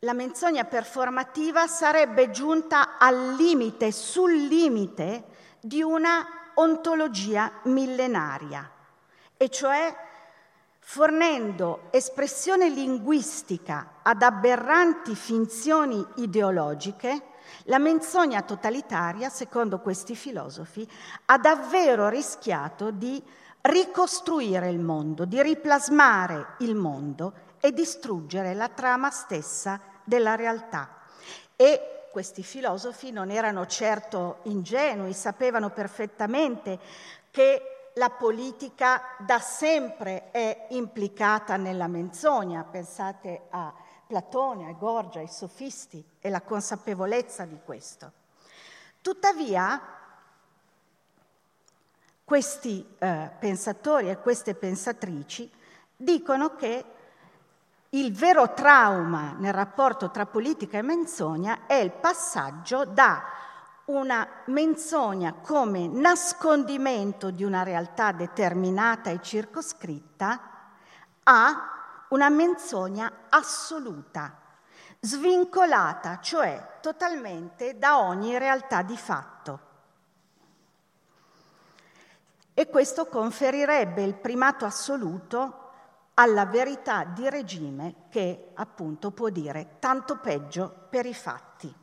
la 0.00 0.12
menzogna 0.12 0.64
performativa 0.64 1.66
sarebbe 1.66 2.30
giunta 2.30 2.98
al 2.98 3.34
limite, 3.34 3.92
sul 3.92 4.32
limite 4.32 5.24
di 5.60 5.82
una 5.82 6.50
ontologia 6.54 7.50
millenaria, 7.64 8.70
e 9.36 9.48
cioè 9.50 9.94
fornendo 10.78 11.88
espressione 11.90 12.68
linguistica 12.68 13.94
ad 14.02 14.22
aberranti 14.22 15.16
finzioni 15.16 16.04
ideologiche 16.16 17.34
la 17.64 17.78
menzogna 17.78 18.42
totalitaria, 18.42 19.28
secondo 19.28 19.80
questi 19.80 20.14
filosofi, 20.14 20.88
ha 21.26 21.38
davvero 21.38 22.08
rischiato 22.08 22.90
di 22.90 23.22
ricostruire 23.62 24.68
il 24.70 24.78
mondo, 24.78 25.24
di 25.24 25.42
riplasmare 25.42 26.54
il 26.58 26.74
mondo 26.74 27.32
e 27.60 27.72
distruggere 27.72 28.54
la 28.54 28.68
trama 28.68 29.10
stessa 29.10 29.80
della 30.04 30.34
realtà. 30.36 30.88
E 31.56 32.08
questi 32.12 32.42
filosofi 32.42 33.10
non 33.10 33.30
erano 33.30 33.66
certo 33.66 34.38
ingenui, 34.44 35.12
sapevano 35.12 35.70
perfettamente 35.70 36.78
che 37.30 37.90
la 37.94 38.10
politica 38.10 39.02
da 39.18 39.38
sempre 39.38 40.30
è 40.30 40.66
implicata 40.70 41.56
nella 41.56 41.88
menzogna. 41.88 42.62
Pensate 42.62 43.42
a 43.50 43.72
Platone, 44.06 44.68
a 44.68 44.72
Gorgia, 44.72 45.18
ai 45.18 45.28
sofisti 45.28 46.04
e 46.20 46.30
la 46.30 46.42
consapevolezza 46.42 47.44
di 47.44 47.58
questo. 47.64 48.12
Tuttavia, 49.00 49.80
questi 52.24 52.86
eh, 52.98 53.30
pensatori 53.38 54.10
e 54.10 54.18
queste 54.18 54.54
pensatrici 54.54 55.50
dicono 55.96 56.54
che 56.56 56.84
il 57.90 58.12
vero 58.12 58.52
trauma 58.52 59.34
nel 59.38 59.52
rapporto 59.52 60.10
tra 60.10 60.26
politica 60.26 60.78
e 60.78 60.82
menzogna 60.82 61.66
è 61.66 61.74
il 61.74 61.92
passaggio 61.92 62.84
da 62.84 63.22
una 63.86 64.26
menzogna 64.46 65.34
come 65.34 65.86
nascondimento 65.86 67.30
di 67.30 67.44
una 67.44 67.62
realtà 67.62 68.10
determinata 68.12 69.10
e 69.10 69.22
circoscritta 69.22 70.40
a 71.22 71.75
una 72.08 72.28
menzogna 72.28 73.26
assoluta, 73.28 74.38
svincolata, 75.00 76.20
cioè 76.20 76.78
totalmente 76.80 77.78
da 77.78 77.98
ogni 78.00 78.38
realtà 78.38 78.82
di 78.82 78.96
fatto. 78.96 79.60
E 82.54 82.68
questo 82.68 83.06
conferirebbe 83.06 84.02
il 84.02 84.14
primato 84.14 84.64
assoluto 84.64 85.64
alla 86.14 86.46
verità 86.46 87.04
di 87.04 87.28
regime 87.28 88.06
che 88.08 88.52
appunto 88.54 89.10
può 89.10 89.28
dire 89.28 89.76
tanto 89.78 90.16
peggio 90.16 90.86
per 90.88 91.04
i 91.04 91.12
fatti. 91.14 91.74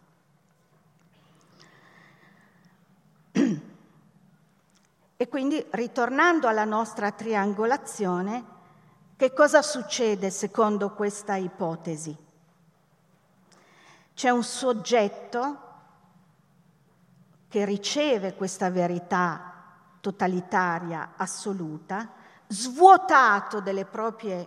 E 5.16 5.28
quindi 5.30 5.64
ritornando 5.70 6.48
alla 6.48 6.66
nostra 6.66 7.12
triangolazione, 7.12 8.44
che 9.24 9.32
cosa 9.32 9.62
succede 9.62 10.30
secondo 10.30 10.90
questa 10.90 11.36
ipotesi? 11.36 12.14
C'è 14.14 14.30
un 14.30 14.44
soggetto 14.44 15.58
che 17.48 17.64
riceve 17.64 18.34
questa 18.34 18.70
verità 18.70 19.54
totalitaria 20.02 21.14
assoluta, 21.16 22.12
svuotato 22.48 23.62
delle 23.62 23.86
proprie 23.86 24.46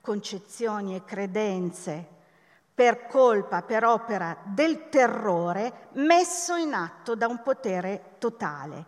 concezioni 0.00 0.96
e 0.96 1.04
credenze 1.04 2.08
per 2.72 3.08
colpa, 3.08 3.60
per 3.60 3.84
opera 3.84 4.38
del 4.42 4.88
terrore 4.88 5.88
messo 5.96 6.54
in 6.54 6.72
atto 6.72 7.14
da 7.14 7.26
un 7.26 7.42
potere 7.42 8.14
totale, 8.16 8.86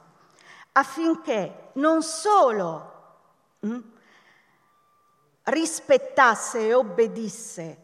affinché 0.72 1.72
non 1.74 2.02
solo 2.02 2.92
mh, 3.59 3.68
hm, 3.68 3.98
rispettasse 5.44 6.66
e 6.66 6.74
obbedisse 6.74 7.79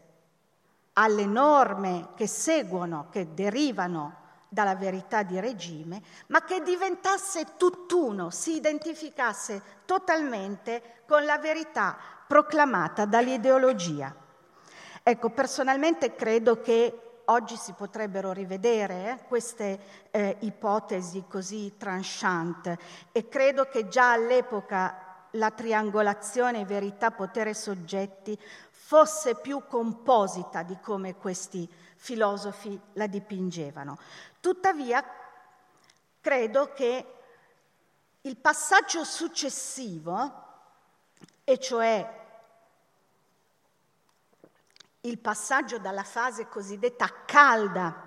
alle 0.95 1.27
norme 1.27 2.09
che 2.15 2.27
seguono, 2.27 3.09
che 3.11 3.35
derivano 3.35 4.25
dalla 4.49 4.75
verità 4.75 5.23
di 5.23 5.39
regime, 5.41 6.03
ma 6.29 6.43
che 6.45 6.63
diventasse 6.63 7.57
tutt'uno, 7.57 8.31
si 8.31 8.57
identificasse 8.57 9.63
totalmente 9.85 11.03
con 11.07 11.25
la 11.25 11.39
verità 11.39 11.97
proclamata 12.27 13.05
dall'ideologia. 13.05 14.15
Ecco, 15.03 15.31
personalmente 15.31 16.15
credo 16.15 16.61
che 16.61 17.21
oggi 17.27 17.57
si 17.57 17.73
potrebbero 17.73 18.33
rivedere 18.33 19.11
eh, 19.11 19.25
queste 19.27 19.79
eh, 20.11 20.37
ipotesi 20.41 21.25
così 21.29 21.75
tranchant 21.77 22.77
e 23.13 23.29
credo 23.29 23.69
che 23.69 23.89
già 23.89 24.13
all'epoca 24.13 25.06
la 25.37 25.51
triangolazione 25.51 26.65
verità, 26.65 27.11
potere, 27.11 27.55
soggetti 27.55 28.39
fosse 28.71 29.37
più 29.37 29.63
composita 29.67 30.63
di 30.63 30.79
come 30.81 31.17
questi 31.17 31.69
filosofi 31.97 32.79
la 32.93 33.07
dipingevano. 33.07 33.99
Tuttavia, 34.41 35.05
credo 36.21 36.73
che 36.73 37.15
il 38.21 38.37
passaggio 38.37 39.05
successivo, 39.05 40.45
e 41.45 41.59
cioè 41.59 42.25
il 45.03 45.19
passaggio 45.19 45.79
dalla 45.79 46.03
fase 46.03 46.49
cosiddetta 46.49 47.09
calda 47.25 48.03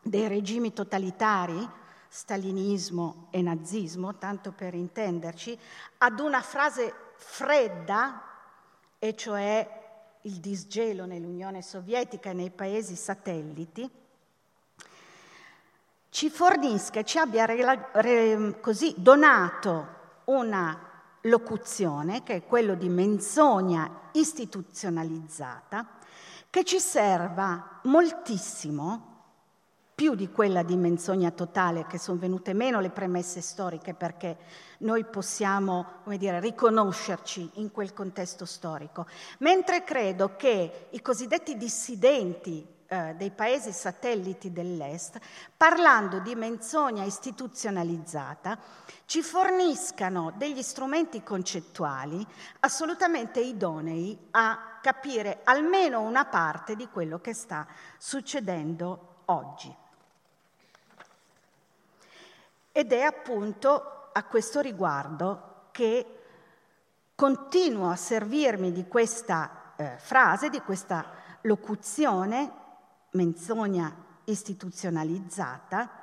dei 0.00 0.28
regimi 0.28 0.72
totalitari, 0.72 1.68
stalinismo 2.14 3.26
e 3.30 3.42
nazismo, 3.42 4.18
tanto 4.18 4.52
per 4.52 4.72
intenderci, 4.72 5.58
ad 5.98 6.20
una 6.20 6.42
fase 6.42 6.94
fredda, 7.16 8.22
e 9.00 9.16
cioè 9.16 9.82
il 10.20 10.34
disgelo 10.34 11.06
nell'Unione 11.06 11.60
Sovietica 11.60 12.30
e 12.30 12.34
nei 12.34 12.50
paesi 12.50 12.94
satelliti, 12.94 13.90
ci 16.10 16.30
fornisca, 16.30 17.02
ci 17.02 17.18
abbia 17.18 17.46
re, 17.46 18.60
così 18.60 18.94
donato 18.96 19.86
una 20.26 20.88
locuzione, 21.22 22.22
che 22.22 22.36
è 22.36 22.46
quello 22.46 22.76
di 22.76 22.88
menzogna 22.88 23.90
istituzionalizzata, 24.12 25.84
che 26.48 26.62
ci 26.62 26.78
serva 26.78 27.80
moltissimo, 27.82 29.13
più 29.94 30.14
di 30.14 30.30
quella 30.30 30.62
di 30.62 30.76
menzogna 30.76 31.30
totale, 31.30 31.86
che 31.86 31.98
sono 31.98 32.18
venute 32.18 32.52
meno 32.52 32.80
le 32.80 32.90
premesse 32.90 33.40
storiche 33.40 33.94
perché 33.94 34.36
noi 34.78 35.04
possiamo 35.04 36.02
dire, 36.04 36.40
riconoscerci 36.40 37.52
in 37.54 37.70
quel 37.70 37.92
contesto 37.92 38.44
storico, 38.44 39.06
mentre 39.38 39.84
credo 39.84 40.34
che 40.36 40.88
i 40.90 41.00
cosiddetti 41.00 41.56
dissidenti 41.56 42.66
eh, 42.86 43.14
dei 43.16 43.30
paesi 43.30 43.72
satelliti 43.72 44.52
dell'Est, 44.52 45.18
parlando 45.56 46.18
di 46.18 46.34
menzogna 46.34 47.04
istituzionalizzata, 47.04 48.58
ci 49.06 49.22
forniscano 49.22 50.32
degli 50.36 50.62
strumenti 50.62 51.22
concettuali 51.22 52.26
assolutamente 52.60 53.40
idonei 53.40 54.28
a 54.32 54.78
capire 54.82 55.40
almeno 55.44 56.00
una 56.00 56.24
parte 56.24 56.76
di 56.76 56.88
quello 56.88 57.20
che 57.20 57.32
sta 57.32 57.66
succedendo 57.98 59.22
oggi. 59.26 59.82
Ed 62.76 62.92
è 62.92 63.02
appunto 63.02 64.08
a 64.10 64.24
questo 64.24 64.58
riguardo 64.58 65.68
che 65.70 66.18
continuo 67.14 67.88
a 67.88 67.94
servirmi 67.94 68.72
di 68.72 68.88
questa 68.88 69.74
eh, 69.76 69.94
frase, 69.98 70.50
di 70.50 70.58
questa 70.58 71.06
locuzione 71.42 72.50
menzogna 73.12 73.94
istituzionalizzata, 74.24 76.02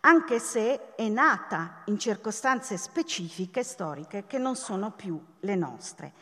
anche 0.00 0.40
se 0.40 0.96
è 0.96 1.08
nata 1.08 1.82
in 1.84 2.00
circostanze 2.00 2.76
specifiche 2.78 3.62
storiche 3.62 4.26
che 4.26 4.38
non 4.38 4.56
sono 4.56 4.90
più 4.90 5.24
le 5.38 5.54
nostre. 5.54 6.12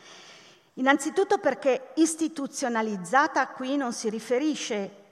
Innanzitutto 0.73 1.39
perché 1.39 1.93
istituzionalizzata 1.95 3.47
qui 3.47 3.77
non 3.77 3.93
si 3.93 4.11
riferisce 4.11 5.05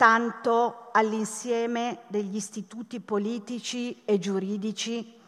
tanto 0.00 0.88
all'insieme 0.92 2.04
degli 2.06 2.36
istituti 2.36 3.00
politici 3.00 4.00
e 4.06 4.18
giuridici 4.18 5.20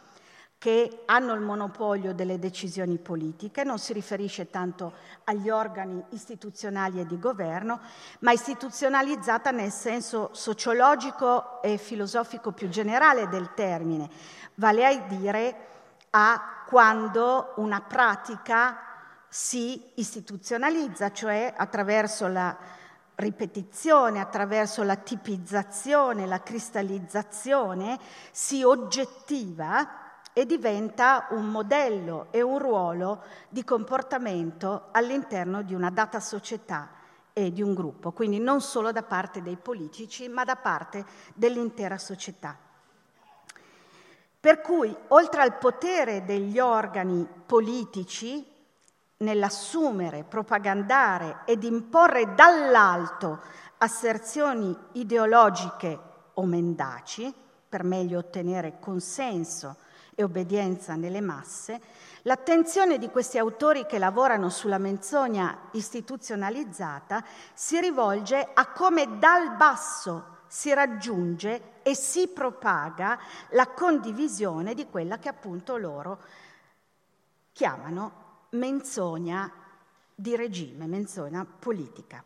che 0.57 1.03
hanno 1.05 1.35
il 1.35 1.43
monopolio 1.43 2.15
delle 2.15 2.39
decisioni 2.39 2.97
politiche, 2.97 3.65
non 3.65 3.79
si 3.79 3.93
riferisce 3.93 4.49
tanto 4.49 4.95
agli 5.25 5.51
organi 5.51 6.03
istituzionali 6.13 7.01
e 7.01 7.07
di 7.07 7.19
governo, 7.19 7.81
ma 8.21 8.33
istituzionalizzata 8.33 9.51
nel 9.51 9.71
senso 9.71 10.31
sociologico 10.33 11.61
e 11.61 11.77
filosofico 11.77 12.53
più 12.53 12.71
generale 12.71 13.29
del 13.29 13.53
termine, 13.53 14.09
vale 14.55 14.87
a 14.87 14.99
dire 15.01 15.57
a 16.13 16.65
quando 16.67 17.53
una 17.57 17.83
pratica 17.83 18.79
si 19.29 19.91
istituzionalizza, 19.97 21.13
cioè 21.13 21.53
attraverso 21.55 22.27
la 22.27 22.81
ripetizione, 23.17 24.21
attraverso 24.21 24.83
la 24.83 24.97
tipizzazione, 24.97 26.27
la 26.27 26.43
cristallizzazione, 26.43 27.99
si 28.31 28.63
oggettiva 28.63 30.01
e 30.33 30.47
diventa 30.47 31.27
un 31.31 31.47
modello 31.47 32.29
e 32.31 32.41
un 32.41 32.59
ruolo 32.59 33.23
di 33.49 33.65
comportamento 33.65 34.89
all'interno 34.93 35.63
di 35.63 35.75
una 35.75 35.91
data 35.91 36.21
società 36.21 36.91
e 37.35 37.53
di 37.53 37.63
un 37.63 37.75
gruppo, 37.75 38.13
quindi 38.13 38.39
non 38.39 38.61
solo 38.61 38.93
da 38.93 39.03
parte 39.03 39.43
dei 39.43 39.57
politici, 39.57 40.29
ma 40.29 40.45
da 40.45 40.57
parte 40.57 41.05
dell'intera 41.35 41.99
società. 41.99 42.57
Per 44.41 44.61
cui, 44.61 44.95
oltre 45.09 45.43
al 45.43 45.57
potere 45.57 46.25
degli 46.25 46.59
organi 46.59 47.27
politici 47.47 48.52
nell'assumere, 49.23 50.25
propagandare 50.25 51.39
ed 51.45 51.65
imporre 51.65 52.35
dall'alto 52.35 53.41
asserzioni 53.79 54.77
ideologiche 54.93 55.99
o 56.35 56.45
mendaci, 56.45 57.33
per 57.69 57.85
meglio 57.85 58.19
ottenere 58.19 58.79
consenso 58.79 59.77
e 60.15 60.23
obbedienza 60.23 60.95
nelle 60.95 61.21
masse, 61.21 61.81
l'attenzione 62.23 62.99
di 62.99 63.09
questi 63.09 63.39
autori 63.39 63.87
che 63.87 63.99
lavorano 63.99 64.51
sulla 64.51 64.79
menzogna 64.79 65.69
istituzionalizzata 65.73 67.25
si 67.55 67.81
rivolge 67.81 68.51
a 68.53 68.67
come 68.69 69.19
dal 69.19 69.57
basso 69.57 70.41
si 70.47 70.75
raggiunge 70.75 71.81
e 71.83 71.95
si 71.95 72.29
propaga 72.29 73.19
la 73.53 73.69
condivisione 73.69 74.75
di 74.75 74.87
quella 74.87 75.19
che 75.19 75.31
appunto 75.31 75.79
loro 75.79 76.19
chiamano 77.53 78.22
menzogna 78.53 79.51
di 80.15 80.37
regime, 80.37 80.87
menzogna 80.87 81.45
politica. 81.45 82.23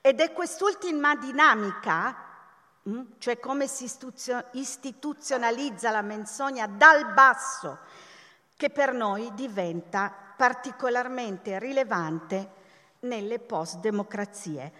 Ed 0.00 0.20
è 0.20 0.32
quest'ultima 0.32 1.16
dinamica 1.16 2.28
Mm? 2.88 3.02
cioè 3.18 3.38
come 3.38 3.66
si 3.66 3.90
istituzionalizza 4.52 5.90
la 5.90 6.00
menzogna 6.00 6.66
dal 6.66 7.12
basso, 7.12 7.78
che 8.56 8.70
per 8.70 8.94
noi 8.94 9.34
diventa 9.34 10.10
particolarmente 10.36 11.58
rilevante 11.58 12.58
nelle 13.00 13.38
post-democrazie. 13.38 14.72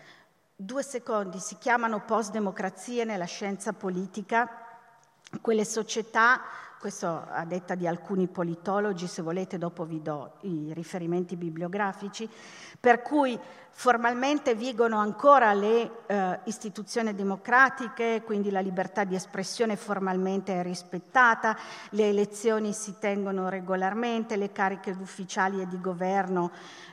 Due 0.57 0.83
secondi, 0.83 1.39
si 1.39 1.59
chiamano 1.59 2.03
post-democrazie 2.03 3.05
nella 3.05 3.27
scienza 3.27 3.75
politica, 3.75 4.49
quelle 5.43 5.67
società 5.67 6.41
questo 6.81 7.27
a 7.29 7.45
detta 7.45 7.75
di 7.75 7.87
alcuni 7.87 8.27
politologi, 8.27 9.07
se 9.07 9.21
volete 9.21 9.59
dopo 9.59 9.85
vi 9.85 10.01
do 10.01 10.37
i 10.41 10.73
riferimenti 10.73 11.37
bibliografici, 11.37 12.27
per 12.81 13.03
cui 13.03 13.39
formalmente 13.73 14.55
vigono 14.55 14.99
ancora 14.99 15.53
le 15.53 15.91
eh, 16.07 16.41
istituzioni 16.45 17.15
democratiche, 17.15 18.23
quindi 18.25 18.51
la 18.51 18.61
libertà 18.61 19.05
di 19.05 19.15
espressione 19.15 19.77
formalmente 19.77 20.61
è 20.61 20.63
rispettata, 20.63 21.57
le 21.91 22.09
elezioni 22.09 22.73
si 22.73 22.97
tengono 22.99 23.49
regolarmente, 23.49 24.37
le 24.37 24.53
cariche 24.53 24.91
ufficiali 24.91 25.61
e 25.61 25.67
di 25.67 25.81
governo 25.81 26.51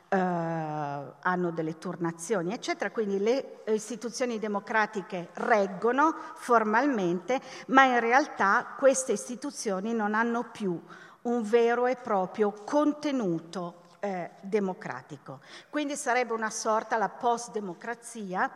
eh, 0.09 0.17
hanno 0.17 1.51
delle 1.51 1.77
turnazioni, 1.77 2.53
eccetera. 2.53 2.91
Quindi 2.91 3.19
le 3.19 3.63
istituzioni 3.67 4.39
democratiche 4.39 5.29
reggono 5.33 6.15
formalmente, 6.35 7.41
ma 7.67 7.83
in 7.83 7.99
realtà 7.99 8.75
queste 8.77 9.11
istituzioni 9.11 9.93
non 9.93 10.13
hanno 10.13 10.45
più 10.51 10.79
un 11.23 11.41
vero 11.43 11.87
e 11.87 11.95
proprio 11.95 12.53
contenuto 12.63 13.85
eh, 13.99 14.31
democratico. 14.41 15.39
Quindi 15.69 15.95
sarebbe 15.95 16.33
una 16.33 16.49
sorta 16.49 16.97
la 16.97 17.09
post-democrazia, 17.09 18.49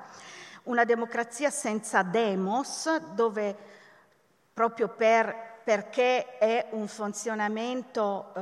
una 0.63 0.83
democrazia 0.83 1.49
senza 1.49 2.03
demos, 2.03 2.97
dove 3.13 3.57
proprio 4.53 4.89
per 4.89 5.49
perché 5.63 6.37
è 6.37 6.69
un 6.71 6.87
funzionamento 6.87 8.33
eh, 8.33 8.39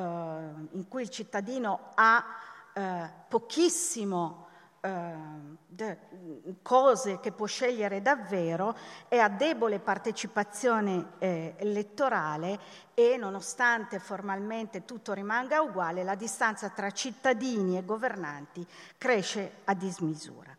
in 0.78 0.88
cui 0.88 1.02
il 1.02 1.10
cittadino 1.10 1.92
ha 1.96 2.24
eh, 2.74 3.10
pochissimo 3.28 4.48
eh, 4.82 5.98
cose 6.62 7.20
che 7.20 7.32
può 7.32 7.46
scegliere 7.46 8.02
davvero 8.02 8.76
e 9.08 9.20
a 9.20 9.30
debole 9.30 9.80
partecipazione 9.80 11.14
eh, 11.20 11.56
elettorale 11.58 12.60
e 12.94 13.18
nonostante 13.18 14.00
formalmente 14.00 14.86
tutto 14.86 15.14
rimanga 15.14 15.62
uguale, 15.62 16.04
la 16.04 16.16
distanza 16.16 16.70
tra 16.70 16.92
cittadini 16.92 17.78
e 17.78 17.86
governanti 17.86 18.66
cresce 18.98 19.60
a 19.66 19.74
dismisura. 19.74 20.56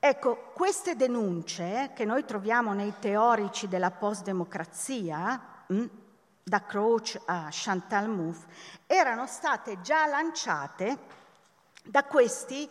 Ecco, 0.00 0.52
queste 0.54 0.94
denunce 0.94 1.90
che 1.94 2.04
noi 2.04 2.24
troviamo 2.24 2.72
nei 2.72 2.94
teorici 3.00 3.66
della 3.66 3.90
post-democrazia, 3.90 5.64
mh, 5.66 5.84
da 6.44 6.62
Crouch 6.62 7.20
a 7.24 7.48
Chantal 7.50 8.08
Mouffe, 8.08 8.46
erano 8.86 9.26
state 9.26 9.80
già 9.80 10.06
lanciate 10.06 10.98
da 11.82 12.04
questi 12.04 12.68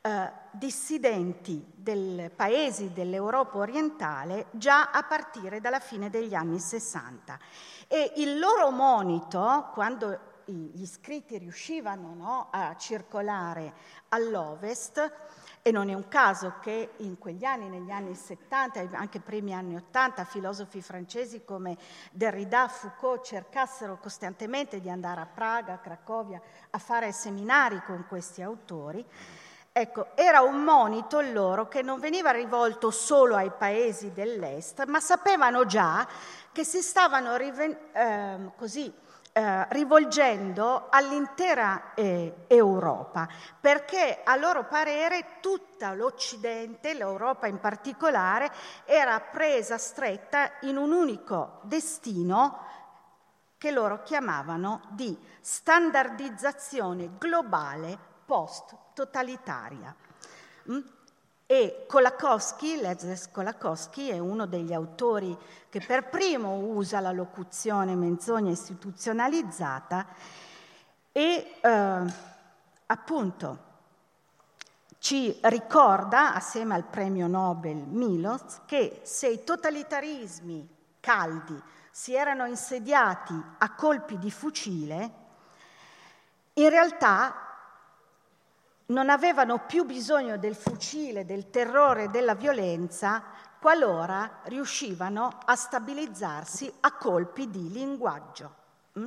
eh, 0.00 0.32
dissidenti 0.52 1.64
dei 1.74 2.30
paesi 2.34 2.92
dell'Europa 2.92 3.58
orientale 3.58 4.46
già 4.52 4.90
a 4.90 5.02
partire 5.02 5.60
dalla 5.60 5.80
fine 5.80 6.10
degli 6.10 6.34
anni 6.34 6.58
60. 6.58 7.38
E 7.86 8.12
il 8.16 8.38
loro 8.38 8.70
monito, 8.70 9.70
quando 9.72 10.36
gli 10.44 10.86
scritti 10.86 11.36
riuscivano 11.38 12.14
no, 12.14 12.48
a 12.50 12.74
circolare 12.76 13.72
all'ovest, 14.08 15.12
E 15.62 15.70
non 15.70 15.90
è 15.90 15.94
un 15.94 16.08
caso 16.08 16.54
che 16.62 16.92
in 16.98 17.18
quegli 17.18 17.44
anni, 17.44 17.68
negli 17.68 17.90
anni 17.90 18.14
70 18.14 18.80
e 18.80 18.88
anche 18.92 19.20
primi 19.20 19.52
anni 19.52 19.76
80, 19.76 20.24
filosofi 20.24 20.80
francesi 20.80 21.44
come 21.44 21.76
Derrida, 22.10 22.68
Foucault 22.68 23.22
cercassero 23.22 23.98
costantemente 23.98 24.80
di 24.80 24.88
andare 24.88 25.20
a 25.20 25.26
Praga, 25.26 25.74
a 25.74 25.78
Cracovia, 25.78 26.40
a 26.70 26.78
fare 26.78 27.12
seminari 27.12 27.82
con 27.84 28.06
questi 28.08 28.40
autori. 28.40 29.04
Ecco, 29.72 30.08
era 30.16 30.40
un 30.40 30.64
monito 30.64 31.20
loro 31.20 31.68
che 31.68 31.82
non 31.82 32.00
veniva 32.00 32.30
rivolto 32.30 32.90
solo 32.90 33.36
ai 33.36 33.50
paesi 33.56 34.12
dell'Est, 34.12 34.84
ma 34.86 34.98
sapevano 34.98 35.66
già 35.66 36.06
che 36.50 36.64
si 36.64 36.82
stavano 36.82 37.36
riven- 37.36 37.78
eh, 37.92 38.50
così, 38.56 38.92
eh, 39.32 39.66
rivolgendo 39.68 40.88
all'intera 40.90 41.94
eh, 41.94 42.44
Europa, 42.48 43.28
perché 43.60 44.22
a 44.24 44.34
loro 44.34 44.64
parere 44.64 45.38
tutta 45.40 45.92
l'Occidente, 45.92 46.94
l'Europa 46.94 47.46
in 47.46 47.60
particolare, 47.60 48.50
era 48.84 49.20
presa 49.20 49.78
stretta 49.78 50.50
in 50.62 50.76
un 50.76 50.90
unico 50.90 51.60
destino 51.62 52.66
che 53.56 53.70
loro 53.70 54.02
chiamavano 54.02 54.80
di 54.90 55.16
standardizzazione 55.40 57.10
globale 57.18 58.07
post-totalitaria. 58.28 59.94
Mm? 60.70 60.80
E 61.46 61.86
Kolakowski, 61.88 62.76
Leszek 62.76 63.30
Kolakowski, 63.32 64.10
è 64.10 64.18
uno 64.18 64.44
degli 64.44 64.74
autori 64.74 65.34
che 65.70 65.80
per 65.80 66.10
primo 66.10 66.58
usa 66.58 67.00
la 67.00 67.10
locuzione 67.10 67.94
menzogna 67.94 68.50
istituzionalizzata 68.50 70.06
e 71.10 71.54
eh, 71.58 72.02
appunto 72.84 73.66
ci 74.98 75.38
ricorda, 75.44 76.34
assieme 76.34 76.74
al 76.74 76.84
premio 76.84 77.28
Nobel 77.28 77.76
Milos, 77.76 78.60
che 78.66 79.00
se 79.04 79.28
i 79.28 79.42
totalitarismi 79.42 80.68
caldi 81.00 81.58
si 81.90 82.14
erano 82.14 82.44
insediati 82.44 83.42
a 83.56 83.74
colpi 83.74 84.18
di 84.18 84.30
fucile, 84.30 85.10
in 86.54 86.68
realtà 86.68 87.47
non 88.88 89.10
avevano 89.10 89.64
più 89.66 89.84
bisogno 89.84 90.38
del 90.38 90.54
fucile, 90.54 91.24
del 91.24 91.50
terrore, 91.50 92.10
della 92.10 92.34
violenza, 92.34 93.22
qualora 93.60 94.40
riuscivano 94.44 95.38
a 95.44 95.54
stabilizzarsi 95.56 96.72
a 96.80 96.92
colpi 96.92 97.50
di 97.50 97.70
linguaggio. 97.70 98.54
Mm? 98.98 99.06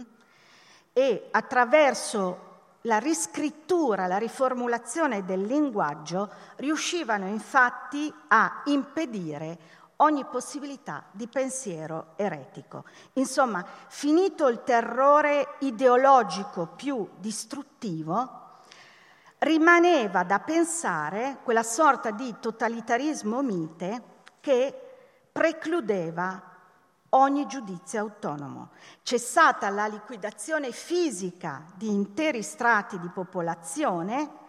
E 0.93 1.27
attraverso 1.31 2.49
la 2.81 2.97
riscrittura, 2.97 4.07
la 4.07 4.17
riformulazione 4.17 5.23
del 5.23 5.41
linguaggio, 5.41 6.29
riuscivano 6.57 7.27
infatti 7.27 8.13
a 8.27 8.61
impedire 8.65 9.79
ogni 9.97 10.25
possibilità 10.25 11.03
di 11.11 11.27
pensiero 11.27 12.13
eretico. 12.15 12.85
Insomma, 13.13 13.63
finito 13.87 14.47
il 14.47 14.63
terrore 14.63 15.55
ideologico 15.59 16.67
più 16.75 17.07
distruttivo, 17.17 18.40
rimaneva 19.41 20.23
da 20.23 20.39
pensare 20.39 21.39
quella 21.43 21.63
sorta 21.63 22.11
di 22.11 22.35
totalitarismo 22.39 23.41
mite 23.41 24.03
che 24.39 24.97
precludeva 25.31 26.49
ogni 27.09 27.47
giudizio 27.47 28.01
autonomo. 28.01 28.69
Cessata 29.01 29.69
la 29.69 29.87
liquidazione 29.87 30.71
fisica 30.71 31.63
di 31.73 31.89
interi 31.89 32.43
strati 32.43 32.99
di 32.99 33.07
popolazione, 33.09 34.39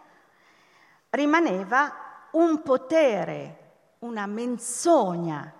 rimaneva 1.09 2.27
un 2.31 2.61
potere, 2.61 3.59
una 3.99 4.27
menzogna 4.27 5.51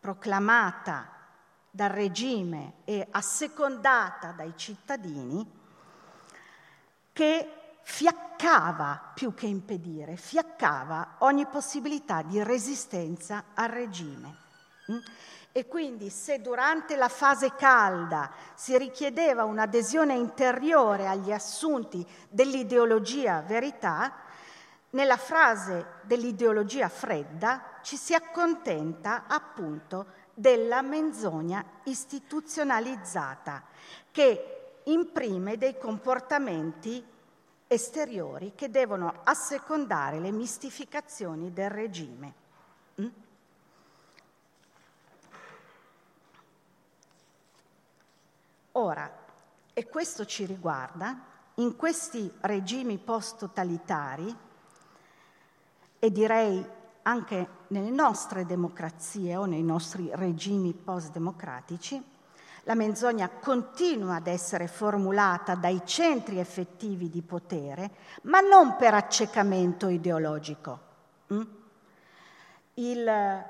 proclamata 0.00 1.10
dal 1.70 1.90
regime 1.90 2.74
e 2.84 3.06
assecondata 3.08 4.32
dai 4.32 4.52
cittadini 4.56 5.60
che 7.12 7.61
fiaccava 7.82 9.12
più 9.14 9.34
che 9.34 9.46
impedire, 9.46 10.16
fiaccava 10.16 11.16
ogni 11.18 11.46
possibilità 11.46 12.22
di 12.22 12.42
resistenza 12.42 13.44
al 13.54 13.68
regime. 13.68 14.36
Mm? 14.90 14.98
E 15.54 15.68
quindi 15.68 16.08
se 16.08 16.40
durante 16.40 16.96
la 16.96 17.08
fase 17.08 17.54
calda 17.54 18.30
si 18.54 18.76
richiedeva 18.78 19.44
un'adesione 19.44 20.14
interiore 20.14 21.06
agli 21.06 21.30
assunti 21.30 22.06
dell'ideologia 22.30 23.42
verità, 23.42 24.14
nella 24.90 25.18
frase 25.18 26.00
dell'ideologia 26.02 26.88
fredda 26.88 27.80
ci 27.82 27.96
si 27.96 28.14
accontenta 28.14 29.24
appunto 29.26 30.06
della 30.34 30.80
menzogna 30.80 31.62
istituzionalizzata 31.84 33.62
che 34.10 34.80
imprime 34.84 35.58
dei 35.58 35.76
comportamenti 35.76 37.04
esteriori 37.72 38.52
che 38.54 38.70
devono 38.70 39.20
assecondare 39.24 40.20
le 40.20 40.30
mistificazioni 40.30 41.52
del 41.52 41.70
regime. 41.70 42.34
Mm? 43.00 43.08
Ora, 48.72 49.10
e 49.72 49.88
questo 49.88 50.26
ci 50.26 50.44
riguarda, 50.44 51.30
in 51.56 51.76
questi 51.76 52.30
regimi 52.40 52.98
post-totalitari, 52.98 54.36
e 55.98 56.10
direi 56.10 56.64
anche 57.02 57.48
nelle 57.68 57.90
nostre 57.90 58.44
democrazie 58.44 59.36
o 59.36 59.44
nei 59.44 59.62
nostri 59.62 60.10
regimi 60.12 60.72
post-democratici, 60.72 62.11
la 62.64 62.74
menzogna 62.74 63.28
continua 63.28 64.16
ad 64.16 64.26
essere 64.26 64.68
formulata 64.68 65.54
dai 65.54 65.82
centri 65.84 66.38
effettivi 66.38 67.10
di 67.10 67.22
potere, 67.22 67.90
ma 68.22 68.40
non 68.40 68.76
per 68.76 68.94
accecamento 68.94 69.88
ideologico. 69.88 70.80
Mm? 71.32 71.42
Il 72.74 73.44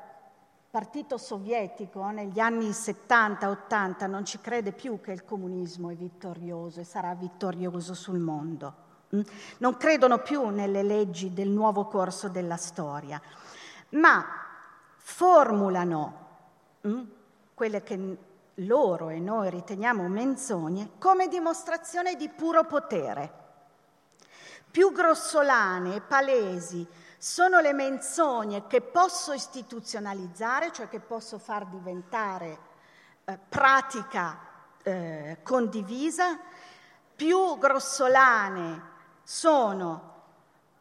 partito 0.70 1.18
sovietico 1.18 2.08
negli 2.08 2.40
anni 2.40 2.70
70-80 2.70 4.08
non 4.08 4.24
ci 4.24 4.40
crede 4.40 4.72
più 4.72 5.00
che 5.02 5.12
il 5.12 5.24
comunismo 5.24 5.90
è 5.90 5.94
vittorioso 5.94 6.80
e 6.80 6.84
sarà 6.84 7.14
vittorioso 7.14 7.92
sul 7.92 8.18
mondo. 8.18 8.74
Mm? 9.14 9.20
Non 9.58 9.76
credono 9.76 10.18
più 10.18 10.48
nelle 10.48 10.82
leggi 10.82 11.34
del 11.34 11.50
nuovo 11.50 11.84
corso 11.84 12.30
della 12.30 12.56
storia, 12.56 13.20
ma 13.90 14.24
formulano 14.96 16.14
mm, 16.86 17.02
quelle 17.52 17.82
che 17.82 18.16
loro 18.56 19.08
e 19.08 19.18
noi 19.18 19.50
riteniamo 19.50 20.06
menzogne 20.08 20.92
come 20.98 21.28
dimostrazione 21.28 22.16
di 22.16 22.28
puro 22.28 22.64
potere. 22.64 23.40
Più 24.70 24.92
grossolane 24.92 25.96
e 25.96 26.00
palesi 26.00 26.86
sono 27.18 27.60
le 27.60 27.72
menzogne 27.72 28.66
che 28.66 28.80
posso 28.80 29.32
istituzionalizzare, 29.32 30.72
cioè 30.72 30.88
che 30.88 31.00
posso 31.00 31.38
far 31.38 31.66
diventare 31.66 32.58
eh, 33.24 33.38
pratica 33.48 34.38
eh, 34.82 35.38
condivisa, 35.42 36.38
più 37.14 37.58
grossolane 37.58 38.90
sono 39.22 40.10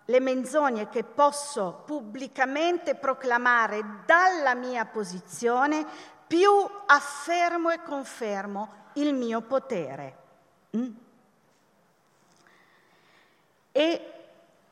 le 0.06 0.20
menzogne 0.20 0.90
che 0.90 1.04
posso 1.04 1.84
pubblicamente 1.86 2.96
proclamare 2.96 4.02
dalla 4.06 4.56
mia 4.56 4.86
posizione, 4.86 5.86
più 6.32 6.50
affermo 6.86 7.72
e 7.72 7.84
confermo 7.84 8.74
il 8.94 9.13
mio 9.13 9.41
potere. 9.41 10.15
Mm? 10.78 10.91
E 13.74 14.13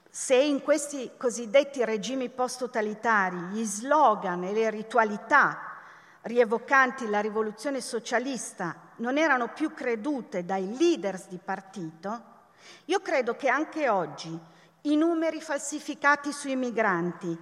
se 0.09 0.35
in 0.35 0.61
questi 0.61 1.11
cosiddetti 1.17 1.83
regimi 1.83 2.29
post-totalitari 2.29 3.35
gli 3.51 3.65
slogan 3.65 4.41
e 4.45 4.53
le 4.53 4.69
ritualità 4.69 5.59
rievocanti 6.21 7.09
la 7.09 7.19
rivoluzione 7.19 7.81
socialista 7.81 8.73
non 8.97 9.17
erano 9.17 9.49
più 9.49 9.73
credute 9.73 10.45
dai 10.45 10.77
leaders 10.77 11.27
di 11.27 11.39
partito, 11.43 12.23
io 12.85 13.01
credo 13.01 13.35
che 13.35 13.49
anche 13.49 13.89
oggi 13.89 14.39
i 14.83 14.95
numeri 14.95 15.41
falsificati 15.41 16.31
sui 16.31 16.55
migranti, 16.55 17.37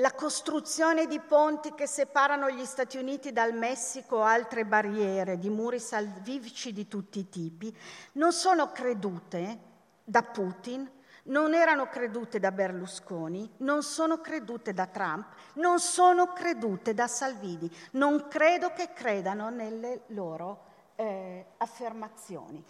la 0.00 0.12
costruzione 0.12 1.06
di 1.06 1.18
ponti 1.18 1.74
che 1.74 1.88
separano 1.88 2.50
gli 2.50 2.64
Stati 2.64 2.98
Uniti 2.98 3.32
dal 3.32 3.52
Messico 3.52 4.18
o 4.18 4.22
altre 4.22 4.64
barriere, 4.64 5.38
di 5.38 5.50
muri 5.50 5.80
salvifici 5.80 6.72
di 6.72 6.86
tutti 6.86 7.18
i 7.18 7.28
tipi, 7.28 7.76
non 8.12 8.32
sono 8.32 8.70
credute 8.70 9.58
da 10.04 10.22
Putin, 10.22 10.88
non 11.24 11.52
erano 11.52 11.88
credute 11.88 12.38
da 12.38 12.52
Berlusconi, 12.52 13.54
non 13.58 13.82
sono 13.82 14.20
credute 14.20 14.72
da 14.72 14.86
Trump, 14.86 15.26
non 15.54 15.80
sono 15.80 16.32
credute 16.32 16.94
da 16.94 17.08
Salvini. 17.08 17.70
Non 17.92 18.28
credo 18.28 18.72
che 18.72 18.92
credano 18.92 19.50
nelle 19.50 20.02
loro 20.08 20.64
eh, 20.94 21.44
affermazioni. 21.56 22.64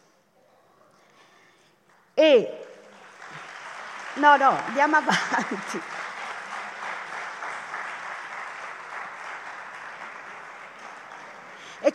E 2.14 2.68
No, 4.18 4.36
no, 4.36 4.50
andiamo 4.66 4.96
avanti. 4.98 5.80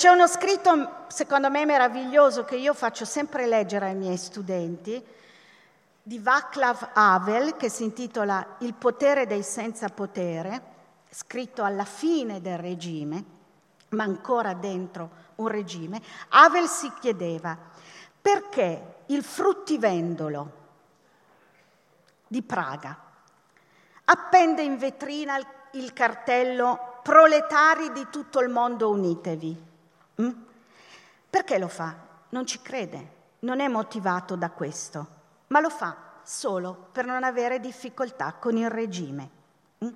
C'è 0.03 0.09
uno 0.09 0.27
scritto, 0.27 1.05
secondo 1.07 1.49
me, 1.49 1.63
meraviglioso 1.63 2.43
che 2.43 2.57
io 2.57 2.73
faccio 2.73 3.05
sempre 3.05 3.47
leggere 3.47 3.85
ai 3.85 3.95
miei 3.95 4.17
studenti, 4.17 5.01
di 6.03 6.19
Václav 6.19 6.89
Havel, 6.91 7.55
che 7.55 7.69
si 7.69 7.85
intitola 7.85 8.55
Il 8.57 8.73
potere 8.73 9.25
dei 9.27 9.43
senza 9.43 9.87
potere, 9.87 10.61
scritto 11.09 11.63
alla 11.63 11.85
fine 11.85 12.41
del 12.41 12.57
regime, 12.57 13.23
ma 13.91 14.03
ancora 14.03 14.53
dentro 14.53 15.09
un 15.35 15.47
regime. 15.47 16.01
Havel 16.31 16.67
si 16.67 16.91
chiedeva 16.99 17.57
perché 18.21 19.03
il 19.05 19.23
fruttivendolo 19.23 20.51
di 22.27 22.41
Praga 22.41 22.99
appende 24.03 24.63
in 24.63 24.77
vetrina 24.77 25.37
il 25.71 25.93
cartello 25.93 26.99
proletari 27.01 27.93
di 27.93 28.05
tutto 28.11 28.41
il 28.41 28.49
mondo 28.49 28.89
unitevi. 28.89 29.71
Mm? 30.21 30.29
Perché 31.29 31.57
lo 31.57 31.67
fa? 31.67 31.95
Non 32.29 32.45
ci 32.45 32.61
crede, 32.61 33.11
non 33.39 33.59
è 33.59 33.67
motivato 33.67 34.35
da 34.35 34.49
questo, 34.49 35.07
ma 35.47 35.59
lo 35.59 35.69
fa 35.69 35.95
solo 36.23 36.89
per 36.91 37.05
non 37.05 37.23
avere 37.23 37.59
difficoltà 37.59 38.33
con 38.33 38.57
il 38.57 38.69
regime. 38.69 39.29
Mm? 39.83 39.89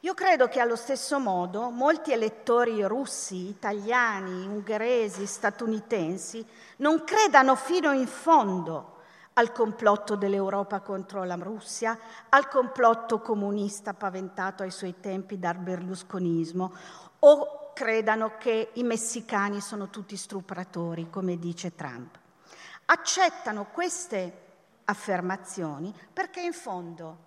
Io 0.00 0.14
credo 0.14 0.46
che 0.46 0.60
allo 0.60 0.76
stesso 0.76 1.18
modo 1.18 1.70
molti 1.70 2.12
elettori 2.12 2.82
russi, 2.84 3.48
italiani, 3.48 4.46
ungheresi, 4.46 5.26
statunitensi 5.26 6.46
non 6.76 7.02
credano 7.04 7.56
fino 7.56 7.92
in 7.92 8.06
fondo 8.06 8.94
al 9.32 9.52
complotto 9.52 10.14
dell'Europa 10.14 10.80
contro 10.80 11.24
la 11.24 11.34
Russia, 11.34 11.98
al 12.28 12.48
complotto 12.48 13.20
comunista 13.20 13.94
paventato 13.94 14.62
ai 14.62 14.70
suoi 14.70 14.94
tempi 15.00 15.38
dal 15.38 15.56
berlusconismo 15.56 16.72
o 17.18 17.55
credano 17.76 18.38
che 18.38 18.70
i 18.72 18.82
messicani 18.82 19.60
sono 19.60 19.90
tutti 19.90 20.16
stupratori, 20.16 21.10
come 21.10 21.38
dice 21.38 21.74
Trump. 21.74 22.18
Accettano 22.86 23.66
queste 23.66 24.44
affermazioni 24.86 25.94
perché 26.10 26.40
in 26.40 26.54
fondo 26.54 27.18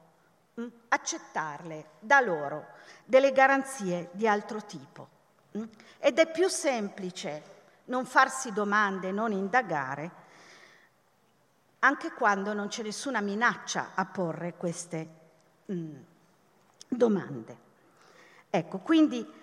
mh, 0.56 0.62
mm, 0.64 0.68
accettarle 0.88 1.90
da 2.00 2.20
loro 2.22 2.66
delle 3.06 3.32
garanzie 3.32 4.10
di 4.14 4.28
altro 4.28 4.66
tipo. 4.66 5.08
Mh? 5.52 5.60
Mm? 5.60 5.64
Ed 6.00 6.18
è 6.18 6.32
più 6.32 6.48
semplice 6.48 7.44
non 7.86 8.08
farsi 8.08 8.52
domande, 8.52 9.12
non 9.12 9.32
indagare, 9.32 10.12
anche 11.80 12.12
quando 12.12 12.54
non 12.54 12.70
c'è 12.70 12.82
nessuna 12.82 13.22
minaccia 13.22 13.92
a 13.94 14.04
porre 14.06 14.56
queste 14.56 15.10
mh, 15.66 15.74
mm, 15.74 15.96
domande. 16.88 17.58
Ecco, 18.50 18.80
quindi 18.80 19.38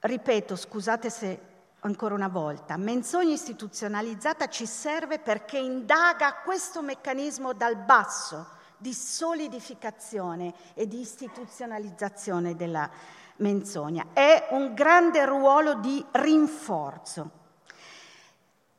Ripeto, 0.00 0.54
scusate 0.54 1.10
se 1.10 1.40
ancora 1.80 2.14
una 2.14 2.28
volta, 2.28 2.76
menzogna 2.76 3.32
istituzionalizzata 3.32 4.48
ci 4.48 4.64
serve 4.64 5.18
perché 5.18 5.58
indaga 5.58 6.36
questo 6.44 6.82
meccanismo 6.82 7.52
dal 7.52 7.76
basso 7.76 8.46
di 8.76 8.94
solidificazione 8.94 10.54
e 10.74 10.86
di 10.86 11.00
istituzionalizzazione 11.00 12.54
della 12.54 12.88
menzogna. 13.36 14.06
È 14.12 14.48
un 14.50 14.72
grande 14.72 15.24
ruolo 15.24 15.74
di 15.74 16.04
rinforzo. 16.12 17.30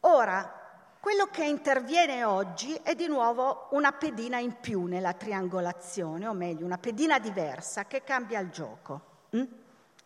Ora, 0.02 0.54
quello 1.02 1.28
che 1.28 1.44
interviene 1.44 2.24
oggi 2.24 2.74
è 2.82 2.96
di 2.96 3.08
nuovo 3.08 3.68
una 3.72 3.92
pedina 3.92 4.38
in 4.38 4.60
più 4.60 4.86
nella 4.86 5.14
triangolazione, 5.14 6.28
o 6.28 6.34
meglio, 6.34 6.66
una 6.66 6.78
pedina 6.78 7.20
diversa 7.20 7.86
che 7.86 8.04
cambia 8.04 8.40
il 8.40 8.50
gioco. 8.50 9.02
Mm? 9.36 9.44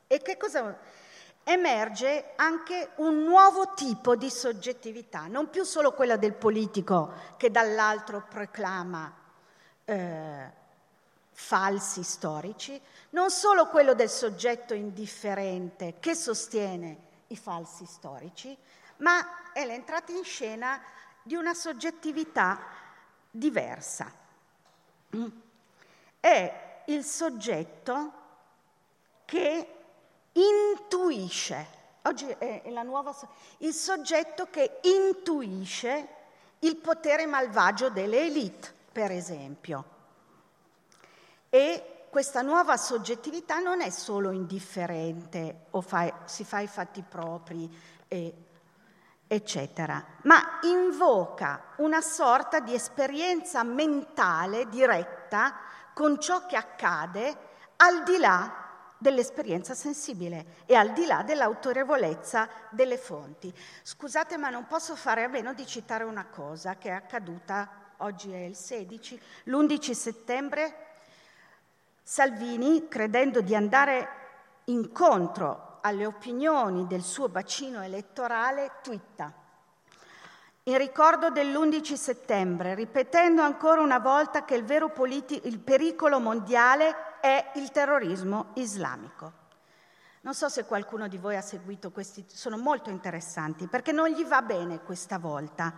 E 0.08 0.18
che 0.20 0.38
cosa 0.38 0.78
emerge 1.44 2.34
anche 2.36 2.92
un 2.96 3.24
nuovo 3.24 3.74
tipo 3.74 4.16
di 4.16 4.30
soggettività, 4.30 5.28
non 5.28 5.50
più 5.50 5.64
solo 5.64 5.94
quella 5.94 6.16
del 6.16 6.34
politico 6.34 7.12
che 7.38 7.52
dall'altro 7.52 8.26
proclama 8.28 9.14
eh, 9.86 10.52
falsi 11.32 12.04
storici, 12.04 12.80
non 13.10 13.30
solo 13.30 13.68
quello 13.68 13.94
del 13.94 14.10
soggetto 14.10 14.74
indifferente 14.74 15.96
che 16.00 16.16
sostiene 16.16 16.98
i 17.28 17.36
falsi 17.36 17.86
storici, 17.86 18.56
ma 18.98 19.52
è 19.52 19.66
l'entrata 19.66 20.12
in 20.12 20.24
scena 20.24 20.82
di 21.22 21.36
una 21.36 21.54
soggettività 21.54 22.60
diversa. 23.30 24.12
È 26.20 26.84
il 26.86 27.04
soggetto 27.04 28.12
che 29.26 29.68
intuisce, 31.14 31.68
oggi 32.04 32.26
è 32.26 32.64
la 32.70 32.82
nuova, 32.82 33.16
il 33.60 33.74
soggetto 33.74 34.48
che 34.50 34.80
intuisce 34.82 36.08
il 36.60 36.76
potere 36.78 37.26
malvagio 37.26 37.90
delle 37.90 38.26
elite, 38.26 38.74
per 38.92 39.12
esempio. 39.12 39.86
E 41.50 42.08
questa 42.10 42.42
nuova 42.42 42.78
soggettività 42.78 43.60
non 43.60 43.82
è 43.82 43.90
solo 43.90 44.32
indifferente 44.32 45.66
o 45.72 45.82
fa, 45.82 46.22
si 46.26 46.44
fa 46.44 46.60
i 46.60 46.68
fatti 46.68 47.04
propri, 47.08 47.70
e, 48.08 48.34
eccetera, 49.28 50.04
ma 50.24 50.60
invoca 50.64 51.74
una 51.78 52.02
sorta 52.02 52.60
di 52.60 52.74
esperienza 52.74 53.64
mentale 53.64 54.68
diretta 54.70 55.56
con 55.94 56.20
ciò 56.20 56.46
che 56.46 56.56
accade 56.56 57.38
al 57.78 58.04
di 58.04 58.18
là 58.18 58.63
dell'esperienza 59.04 59.76
sensibile 59.76 60.64
e 60.66 60.76
al 60.76 60.94
di 60.94 61.06
là 61.06 61.22
dell'autorevolezza 61.22 62.50
delle 62.70 62.98
fonti. 62.98 63.54
Scusate, 63.84 64.38
ma 64.38 64.50
non 64.50 64.66
posso 64.66 64.96
fare 64.96 65.26
a 65.26 65.28
meno 65.28 65.54
di 65.54 65.68
citare 65.68 66.06
una 66.06 66.26
cosa 66.26 66.78
che 66.78 66.90
è 66.90 66.94
accaduta, 66.94 67.70
oggi 67.98 68.32
è 68.32 68.40
il 68.40 68.56
16, 68.56 69.22
l'11 69.44 69.92
settembre, 69.92 70.76
Salvini, 72.02 72.88
credendo 72.88 73.42
di 73.42 73.54
andare 73.56 74.10
incontro 74.66 75.80
alle 75.82 76.06
opinioni 76.06 76.88
del 76.88 77.02
suo 77.02 77.28
bacino 77.28 77.82
elettorale, 77.82 78.72
twitta 78.82 79.42
in 80.66 80.78
ricordo 80.78 81.30
dell'11 81.30 81.94
settembre, 81.96 82.74
ripetendo 82.74 83.42
ancora 83.42 83.82
una 83.82 84.00
volta 84.00 84.46
che 84.46 84.56
il 84.56 84.64
politi- 84.94 85.42
il 85.44 85.60
pericolo 85.60 86.22
mondiale 86.22 87.13
è 87.24 87.52
il 87.56 87.72
terrorismo 87.72 88.48
islamico. 88.56 89.32
Non 90.24 90.34
so 90.34 90.50
se 90.50 90.66
qualcuno 90.66 91.08
di 91.08 91.18
voi 91.18 91.38
ha 91.38 91.42
seguito 91.42 91.90
questi, 91.90 92.26
sono 92.28 92.58
molto 92.58 92.90
interessanti 92.90 93.68
perché 93.68 93.94
non 93.94 94.10
gli 94.10 94.26
va 94.26 94.42
bene 94.42 94.82
questa 94.82 95.18
volta 95.20 95.74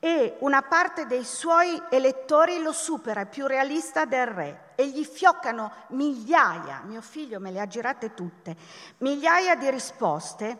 e 0.00 0.36
una 0.40 0.62
parte 0.62 1.06
dei 1.06 1.22
suoi 1.22 1.80
elettori 1.88 2.60
lo 2.60 2.72
supera, 2.72 3.20
è 3.20 3.26
più 3.28 3.46
realista 3.46 4.06
del 4.06 4.26
re 4.26 4.72
e 4.74 4.88
gli 4.88 5.04
fioccano 5.04 5.70
migliaia, 5.90 6.82
mio 6.84 7.00
figlio 7.00 7.38
me 7.38 7.52
le 7.52 7.60
ha 7.60 7.66
girate 7.68 8.12
tutte, 8.12 8.56
migliaia 8.98 9.54
di 9.54 9.70
risposte 9.70 10.58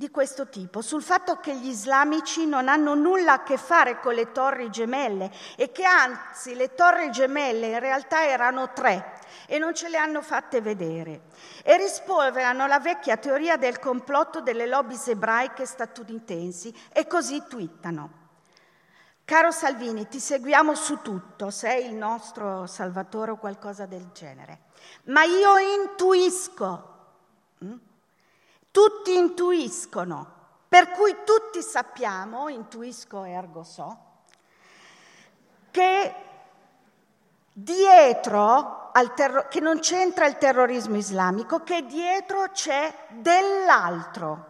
di 0.00 0.10
questo 0.10 0.48
tipo, 0.48 0.80
sul 0.80 1.02
fatto 1.02 1.40
che 1.40 1.54
gli 1.54 1.68
islamici 1.68 2.46
non 2.46 2.68
hanno 2.68 2.94
nulla 2.94 3.34
a 3.34 3.42
che 3.42 3.58
fare 3.58 4.00
con 4.00 4.14
le 4.14 4.32
torri 4.32 4.70
gemelle 4.70 5.30
e 5.56 5.72
che 5.72 5.84
anzi 5.84 6.54
le 6.54 6.74
torri 6.74 7.10
gemelle 7.10 7.66
in 7.66 7.78
realtà 7.80 8.24
erano 8.24 8.72
tre 8.72 9.18
e 9.44 9.58
non 9.58 9.74
ce 9.74 9.90
le 9.90 9.98
hanno 9.98 10.22
fatte 10.22 10.62
vedere 10.62 11.24
e 11.62 11.76
rispolverano 11.76 12.66
la 12.66 12.80
vecchia 12.80 13.18
teoria 13.18 13.58
del 13.58 13.78
complotto 13.78 14.40
delle 14.40 14.66
lobby 14.66 14.96
ebraiche 15.04 15.66
statunitensi 15.66 16.74
e 16.94 17.06
così 17.06 17.42
twittano. 17.46 18.28
Caro 19.26 19.50
Salvini, 19.50 20.08
ti 20.08 20.18
seguiamo 20.18 20.74
su 20.74 21.02
tutto, 21.02 21.50
sei 21.50 21.84
il 21.84 21.94
nostro 21.94 22.64
salvatore 22.64 23.32
o 23.32 23.36
qualcosa 23.36 23.84
del 23.84 24.08
genere, 24.14 24.60
ma 25.04 25.24
io 25.24 25.58
intuisco 25.58 26.88
hm? 27.58 27.88
Tutti 28.70 29.16
intuiscono, 29.16 30.38
per 30.68 30.90
cui 30.90 31.16
tutti 31.24 31.62
sappiamo, 31.62 32.48
intuisco 32.48 33.24
ergo 33.24 33.62
so, 33.64 33.98
che 35.70 36.14
dietro 37.52 38.90
terro- 39.14 39.48
che 39.48 39.60
non 39.60 39.78
c'entra 39.80 40.26
il 40.26 40.38
terrorismo 40.38 40.96
islamico, 40.96 41.62
che 41.62 41.84
dietro 41.86 42.48
c'è 42.50 42.92
dell'altro. 43.10 44.48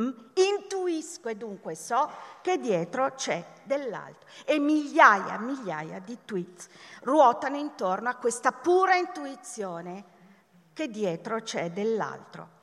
Mm? 0.00 0.10
Intuisco 0.34 1.28
e 1.28 1.36
dunque 1.36 1.74
so 1.74 2.10
che 2.40 2.58
dietro 2.58 3.12
c'è 3.14 3.44
dell'altro. 3.64 4.28
E 4.44 4.58
migliaia, 4.58 5.38
migliaia 5.38 5.98
di 5.98 6.18
tweet 6.24 6.68
ruotano 7.02 7.56
intorno 7.56 8.08
a 8.08 8.16
questa 8.16 8.52
pura 8.52 8.94
intuizione 8.94 10.04
che 10.72 10.88
dietro 10.88 11.40
c'è 11.40 11.70
dell'altro. 11.70 12.60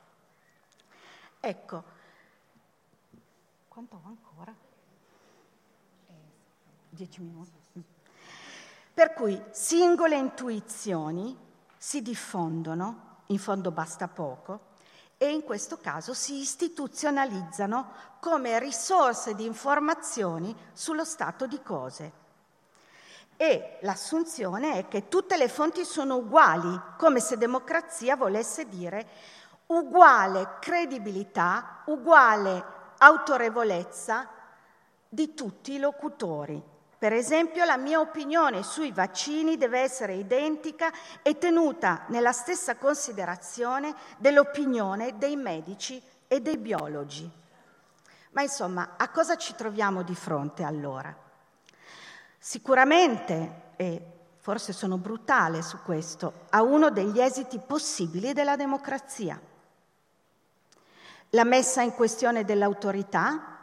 Ecco, 1.40 1.84
quanto 3.66 3.96
ho 3.96 4.06
ancora? 4.06 4.54
Dieci 6.90 7.22
minuti. 7.22 7.58
Per 8.92 9.14
cui 9.14 9.42
singole 9.50 10.16
intuizioni 10.16 11.34
si 11.78 12.02
diffondono, 12.02 13.22
in 13.26 13.38
fondo 13.38 13.70
basta 13.70 14.06
poco, 14.08 14.68
e 15.16 15.32
in 15.32 15.42
questo 15.42 15.78
caso 15.78 16.12
si 16.12 16.40
istituzionalizzano 16.40 17.92
come 18.20 18.58
risorse 18.58 19.34
di 19.34 19.46
informazioni 19.46 20.54
sullo 20.74 21.04
stato 21.06 21.46
di 21.46 21.62
cose. 21.62 22.12
E 23.36 23.78
l'assunzione 23.80 24.74
è 24.74 24.88
che 24.88 25.08
tutte 25.08 25.38
le 25.38 25.48
fonti 25.48 25.86
sono 25.86 26.16
uguali, 26.16 26.78
come 26.98 27.20
se 27.20 27.38
democrazia 27.38 28.14
volesse 28.14 28.68
dire 28.68 29.08
uguale 29.70 30.56
credibilità, 30.60 31.82
uguale 31.86 32.64
autorevolezza 32.98 34.28
di 35.08 35.34
tutti 35.34 35.74
i 35.74 35.78
locutori. 35.78 36.62
Per 36.98 37.12
esempio, 37.12 37.64
la 37.64 37.78
mia 37.78 37.98
opinione 37.98 38.62
sui 38.62 38.92
vaccini 38.92 39.56
deve 39.56 39.80
essere 39.80 40.14
identica 40.14 40.92
e 41.22 41.38
tenuta 41.38 42.04
nella 42.08 42.32
stessa 42.32 42.76
considerazione 42.76 43.94
dell'opinione 44.18 45.16
dei 45.16 45.36
medici 45.36 46.02
e 46.28 46.40
dei 46.40 46.58
biologi. 46.58 47.28
Ma 48.32 48.42
insomma, 48.42 48.94
a 48.96 49.08
cosa 49.08 49.36
ci 49.36 49.54
troviamo 49.54 50.02
di 50.02 50.14
fronte 50.14 50.62
allora? 50.62 51.14
Sicuramente, 52.38 53.72
e 53.76 54.06
forse 54.36 54.72
sono 54.72 54.98
brutale 54.98 55.62
su 55.62 55.78
questo, 55.82 56.46
a 56.50 56.62
uno 56.62 56.90
degli 56.90 57.20
esiti 57.20 57.58
possibili 57.58 58.32
della 58.32 58.56
democrazia. 58.56 59.40
La 61.30 61.44
messa 61.44 61.82
in 61.82 61.94
questione 61.94 62.44
dell'autorità, 62.44 63.58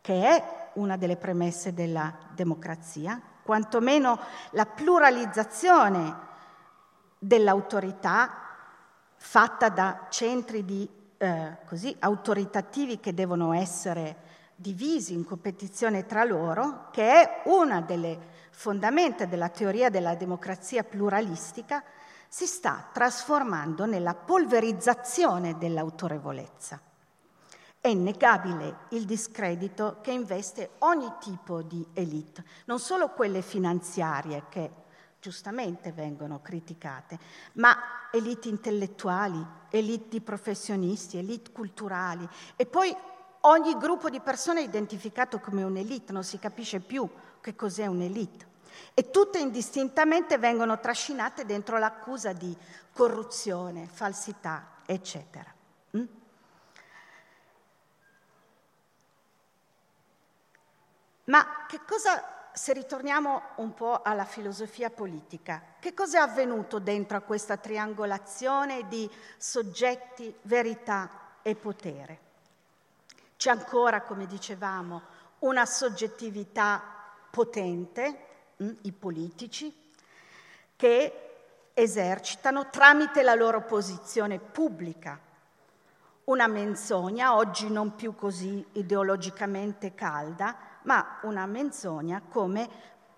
che 0.00 0.26
è 0.26 0.70
una 0.74 0.96
delle 0.96 1.16
premesse 1.16 1.72
della 1.72 2.12
democrazia, 2.34 3.20
quantomeno 3.44 4.18
la 4.50 4.66
pluralizzazione 4.66 6.16
dell'autorità 7.16 8.30
fatta 9.14 9.68
da 9.68 10.06
centri 10.10 10.64
di, 10.64 10.88
eh, 11.16 11.58
così, 11.64 11.94
autoritativi 12.00 12.98
che 12.98 13.14
devono 13.14 13.52
essere 13.52 14.16
divisi 14.56 15.14
in 15.14 15.24
competizione 15.24 16.06
tra 16.06 16.24
loro, 16.24 16.88
che 16.90 17.04
è 17.08 17.42
una 17.44 17.80
delle 17.80 18.18
fondamenta 18.50 19.26
della 19.26 19.48
teoria 19.48 19.90
della 19.90 20.16
democrazia 20.16 20.82
pluralistica, 20.82 21.84
si 22.34 22.46
sta 22.46 22.88
trasformando 22.90 23.84
nella 23.84 24.14
polverizzazione 24.14 25.58
dell'autorevolezza. 25.58 26.80
È 27.78 27.88
innegabile 27.88 28.86
il 28.92 29.04
discredito 29.04 29.98
che 30.00 30.12
investe 30.12 30.70
ogni 30.78 31.12
tipo 31.20 31.60
di 31.60 31.86
elite, 31.92 32.42
non 32.64 32.78
solo 32.78 33.10
quelle 33.10 33.42
finanziarie 33.42 34.44
che 34.48 34.70
giustamente 35.20 35.92
vengono 35.92 36.40
criticate, 36.40 37.18
ma 37.54 37.76
elite 38.10 38.48
intellettuali, 38.48 39.46
elite 39.68 40.08
di 40.08 40.22
professionisti, 40.22 41.18
elite 41.18 41.52
culturali 41.52 42.26
e 42.56 42.64
poi 42.64 42.96
ogni 43.40 43.76
gruppo 43.76 44.08
di 44.08 44.20
persone 44.20 44.60
è 44.60 44.64
identificato 44.64 45.38
come 45.38 45.64
un'elite, 45.64 46.14
non 46.14 46.24
si 46.24 46.38
capisce 46.38 46.80
più 46.80 47.06
che 47.42 47.54
cos'è 47.54 47.84
un'elite. 47.84 48.51
E 48.94 49.10
tutte 49.10 49.38
indistintamente 49.38 50.38
vengono 50.38 50.78
trascinate 50.80 51.44
dentro 51.44 51.78
l'accusa 51.78 52.32
di 52.32 52.56
corruzione, 52.92 53.86
falsità, 53.86 54.78
eccetera. 54.86 55.52
Mm? 55.96 56.04
Ma 61.24 61.66
che 61.66 61.80
cosa, 61.86 62.50
se 62.52 62.72
ritorniamo 62.72 63.42
un 63.56 63.74
po' 63.74 64.02
alla 64.02 64.24
filosofia 64.24 64.90
politica, 64.90 65.62
che 65.78 65.94
cosa 65.94 66.18
è 66.18 66.20
avvenuto 66.22 66.78
dentro 66.78 67.16
a 67.16 67.20
questa 67.20 67.56
triangolazione 67.56 68.88
di 68.88 69.08
soggetti, 69.36 70.34
verità 70.42 71.08
e 71.42 71.54
potere? 71.54 72.30
C'è 73.36 73.50
ancora, 73.50 74.02
come 74.02 74.26
dicevamo, 74.26 75.02
una 75.40 75.66
soggettività 75.66 76.82
potente, 77.30 78.26
i 78.82 78.92
politici, 78.92 79.74
che 80.76 81.70
esercitano 81.74 82.70
tramite 82.70 83.22
la 83.22 83.34
loro 83.34 83.62
posizione 83.62 84.38
pubblica 84.38 85.30
una 86.24 86.46
menzogna, 86.46 87.34
oggi 87.34 87.68
non 87.68 87.96
più 87.96 88.14
così 88.14 88.64
ideologicamente 88.72 89.94
calda, 89.94 90.56
ma 90.82 91.18
una 91.22 91.46
menzogna 91.46 92.22
come, 92.28 92.68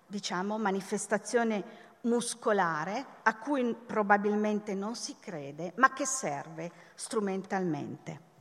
diciamo, 0.07 0.57
manifestazione 0.57 1.83
muscolare 2.03 3.05
a 3.23 3.37
cui 3.37 3.75
probabilmente 3.75 4.75
non 4.75 4.95
si 4.95 5.17
crede, 5.21 5.73
ma 5.77 5.93
che 5.93 6.07
serve 6.07 6.71
strumentalmente. 6.95 8.33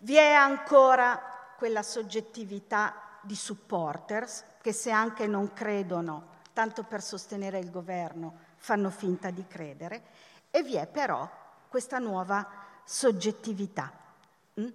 Vi 0.00 0.16
è 0.16 0.32
ancora 0.32 1.54
quella 1.56 1.82
soggettività 1.82 3.18
di 3.22 3.34
supporters 3.34 4.44
che 4.60 4.72
se 4.72 4.90
anche 4.90 5.26
non 5.26 5.52
credono, 5.54 6.32
tanto 6.54 6.84
per 6.84 7.02
sostenere 7.02 7.58
il 7.58 7.70
governo, 7.70 8.38
fanno 8.56 8.88
finta 8.88 9.30
di 9.30 9.44
credere, 9.46 10.02
e 10.50 10.62
vi 10.62 10.76
è 10.76 10.86
però 10.86 11.28
questa 11.68 11.98
nuova 11.98 12.48
soggettività, 12.84 13.92
hm? 14.54 14.68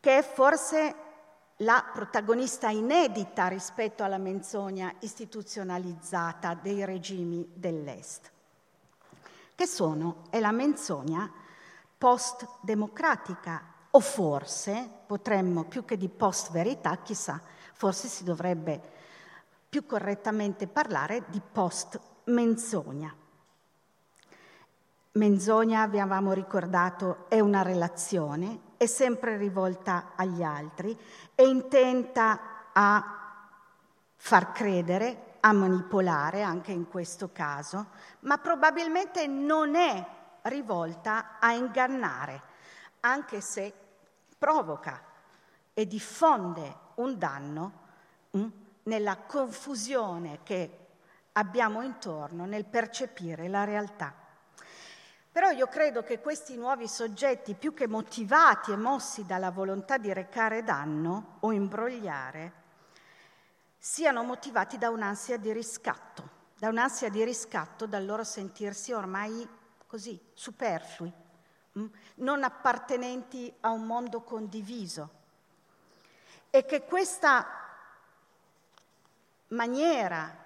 che 0.00 0.18
è 0.18 0.22
forse 0.22 0.94
la 1.56 1.84
protagonista 1.92 2.70
inedita 2.70 3.46
rispetto 3.48 4.02
alla 4.02 4.16
menzogna 4.16 4.92
istituzionalizzata 5.00 6.54
dei 6.54 6.84
regimi 6.84 7.46
dell'Est, 7.52 8.30
che 9.54 9.66
sono, 9.66 10.24
è 10.30 10.40
la 10.40 10.52
menzogna 10.52 11.30
post-democratica 11.98 13.62
o 13.90 14.00
forse 14.00 14.88
potremmo, 15.06 15.64
più 15.64 15.84
che 15.84 15.98
di 15.98 16.08
post-verità, 16.08 16.96
chissà, 17.02 17.40
forse 17.74 18.08
si 18.08 18.24
dovrebbe 18.24 19.00
più 19.72 19.86
correttamente 19.86 20.66
parlare 20.66 21.24
di 21.28 21.40
post-menzogna. 21.40 23.16
Menzogna, 25.12 25.80
avevamo 25.80 26.34
ricordato, 26.34 27.24
è 27.30 27.40
una 27.40 27.62
relazione, 27.62 28.74
è 28.76 28.84
sempre 28.84 29.38
rivolta 29.38 30.12
agli 30.14 30.42
altri, 30.42 30.94
è 31.34 31.40
intenta 31.40 32.68
a 32.70 33.48
far 34.14 34.52
credere, 34.52 35.36
a 35.40 35.52
manipolare 35.54 36.42
anche 36.42 36.72
in 36.72 36.86
questo 36.86 37.30
caso, 37.32 37.92
ma 38.20 38.36
probabilmente 38.36 39.26
non 39.26 39.74
è 39.74 40.06
rivolta 40.42 41.38
a 41.38 41.52
ingannare, 41.52 42.42
anche 43.00 43.40
se 43.40 43.72
provoca 44.36 45.02
e 45.72 45.86
diffonde 45.86 46.76
un 46.96 47.16
danno 47.16 47.72
mm, 48.36 48.60
nella 48.84 49.16
confusione 49.16 50.40
che 50.42 50.78
abbiamo 51.32 51.82
intorno 51.82 52.44
nel 52.44 52.64
percepire 52.64 53.48
la 53.48 53.64
realtà. 53.64 54.14
Però 55.30 55.48
io 55.48 55.66
credo 55.66 56.02
che 56.02 56.20
questi 56.20 56.56
nuovi 56.56 56.86
soggetti, 56.86 57.54
più 57.54 57.72
che 57.72 57.88
motivati 57.88 58.70
e 58.70 58.76
mossi 58.76 59.24
dalla 59.24 59.50
volontà 59.50 59.96
di 59.96 60.12
recare 60.12 60.62
danno 60.62 61.36
o 61.40 61.52
imbrogliare, 61.52 62.60
siano 63.78 64.22
motivati 64.22 64.76
da 64.76 64.90
un'ansia 64.90 65.38
di 65.38 65.50
riscatto, 65.52 66.28
da 66.58 66.68
un'ansia 66.68 67.08
di 67.08 67.24
riscatto 67.24 67.86
dal 67.86 68.04
loro 68.04 68.24
sentirsi 68.24 68.92
ormai 68.92 69.48
così 69.86 70.20
superflui, 70.34 71.10
mm, 71.78 71.86
non 72.16 72.44
appartenenti 72.44 73.52
a 73.60 73.70
un 73.70 73.84
mondo 73.84 74.20
condiviso. 74.20 75.20
E 76.50 76.66
che 76.66 76.84
questa 76.84 77.71
maniera 79.52 80.36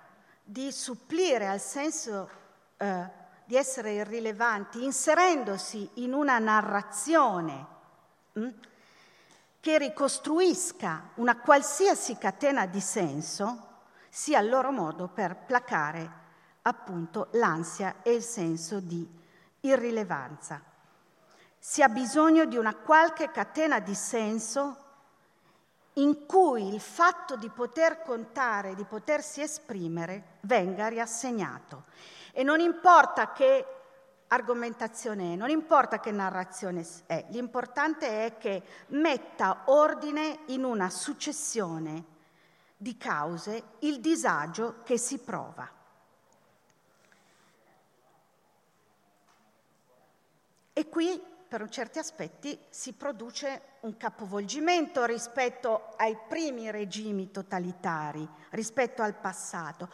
di 0.43 0.71
supplire 0.71 1.49
al 1.49 1.61
senso 1.61 2.31
eh, 2.77 3.25
di 3.45 3.57
essere 3.57 3.93
irrilevanti, 3.93 4.85
inserendosi 4.85 5.89
in 5.95 6.13
una 6.13 6.39
narrazione 6.39 7.67
hm, 8.33 8.49
che 9.61 9.79
ricostruisca 9.79 11.11
una 11.15 11.39
qualsiasi 11.39 12.17
catena 12.19 12.67
di 12.67 12.81
senso, 12.81 13.65
sia 14.09 14.41
il 14.41 14.49
loro 14.49 14.71
modo 14.71 15.09
per 15.09 15.37
placare 15.37 16.25
appunto 16.63 17.29
l'ansia 17.33 17.97
e 18.03 18.15
il 18.15 18.23
senso 18.23 18.81
di 18.81 19.09
irrilevanza. 19.61 20.61
Si 21.59 21.83
ha 21.83 21.89
bisogno 21.89 22.45
di 22.45 22.57
una 22.57 22.75
qualche 22.75 23.31
catena 23.31 23.81
di 23.81 23.95
senso 23.95 24.86
in 25.99 26.27
cui 26.27 26.69
il 26.69 26.81
fatto 26.81 27.37
di 27.37 27.49
poter 27.49 28.03
contare, 28.03 28.75
di 28.75 28.85
potersi 28.85 29.41
esprimere, 29.41 30.39
venga 30.41 30.89
riassegnato. 30.89 31.85
E 32.33 32.43
non 32.43 32.61
importa 32.61 33.33
che 33.33 33.65
argomentazione 34.29 35.33
è, 35.33 35.37
non 35.37 35.49
importa 35.51 36.01
che 36.01 36.11
narrazione 36.11 36.87
è, 37.07 37.25
l'importante 37.29 38.27
è 38.27 38.37
che 38.37 38.63
metta 38.89 39.63
ordine 39.67 40.41
in 40.47 40.65
una 40.65 40.91
successione 40.91 42.15
di 42.77 42.97
cause 42.99 43.63
il 43.81 44.01
disagio 44.01 44.83
che 44.85 44.99
si 44.99 45.19
prova. 45.19 45.71
E 50.75 50.89
qui, 50.91 51.19
per 51.57 51.71
certi 51.71 51.99
aspetti, 51.99 52.59
si 52.69 52.93
produce 52.93 53.79
un 53.81 53.97
capovolgimento 53.97 55.07
rispetto 55.07 55.95
ai 55.97 56.15
primi 56.29 56.71
regimi 56.71 57.31
totalitari, 57.31 58.29
rispetto 58.51 59.01
al 59.01 59.15
passato. 59.15 59.89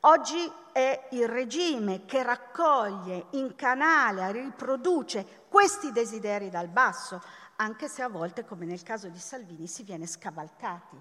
Oggi 0.00 0.50
è 0.72 1.08
il 1.10 1.28
regime 1.28 2.06
che 2.06 2.22
raccoglie, 2.22 3.26
incanala, 3.32 4.30
riproduce 4.30 5.44
questi 5.48 5.92
desideri 5.92 6.48
dal 6.48 6.68
basso, 6.68 7.22
anche 7.56 7.88
se 7.88 8.00
a 8.00 8.08
volte, 8.08 8.46
come 8.46 8.64
nel 8.64 8.82
caso 8.82 9.08
di 9.08 9.18
Salvini, 9.18 9.66
si 9.66 9.82
viene 9.82 10.06
scavalcati 10.06 10.98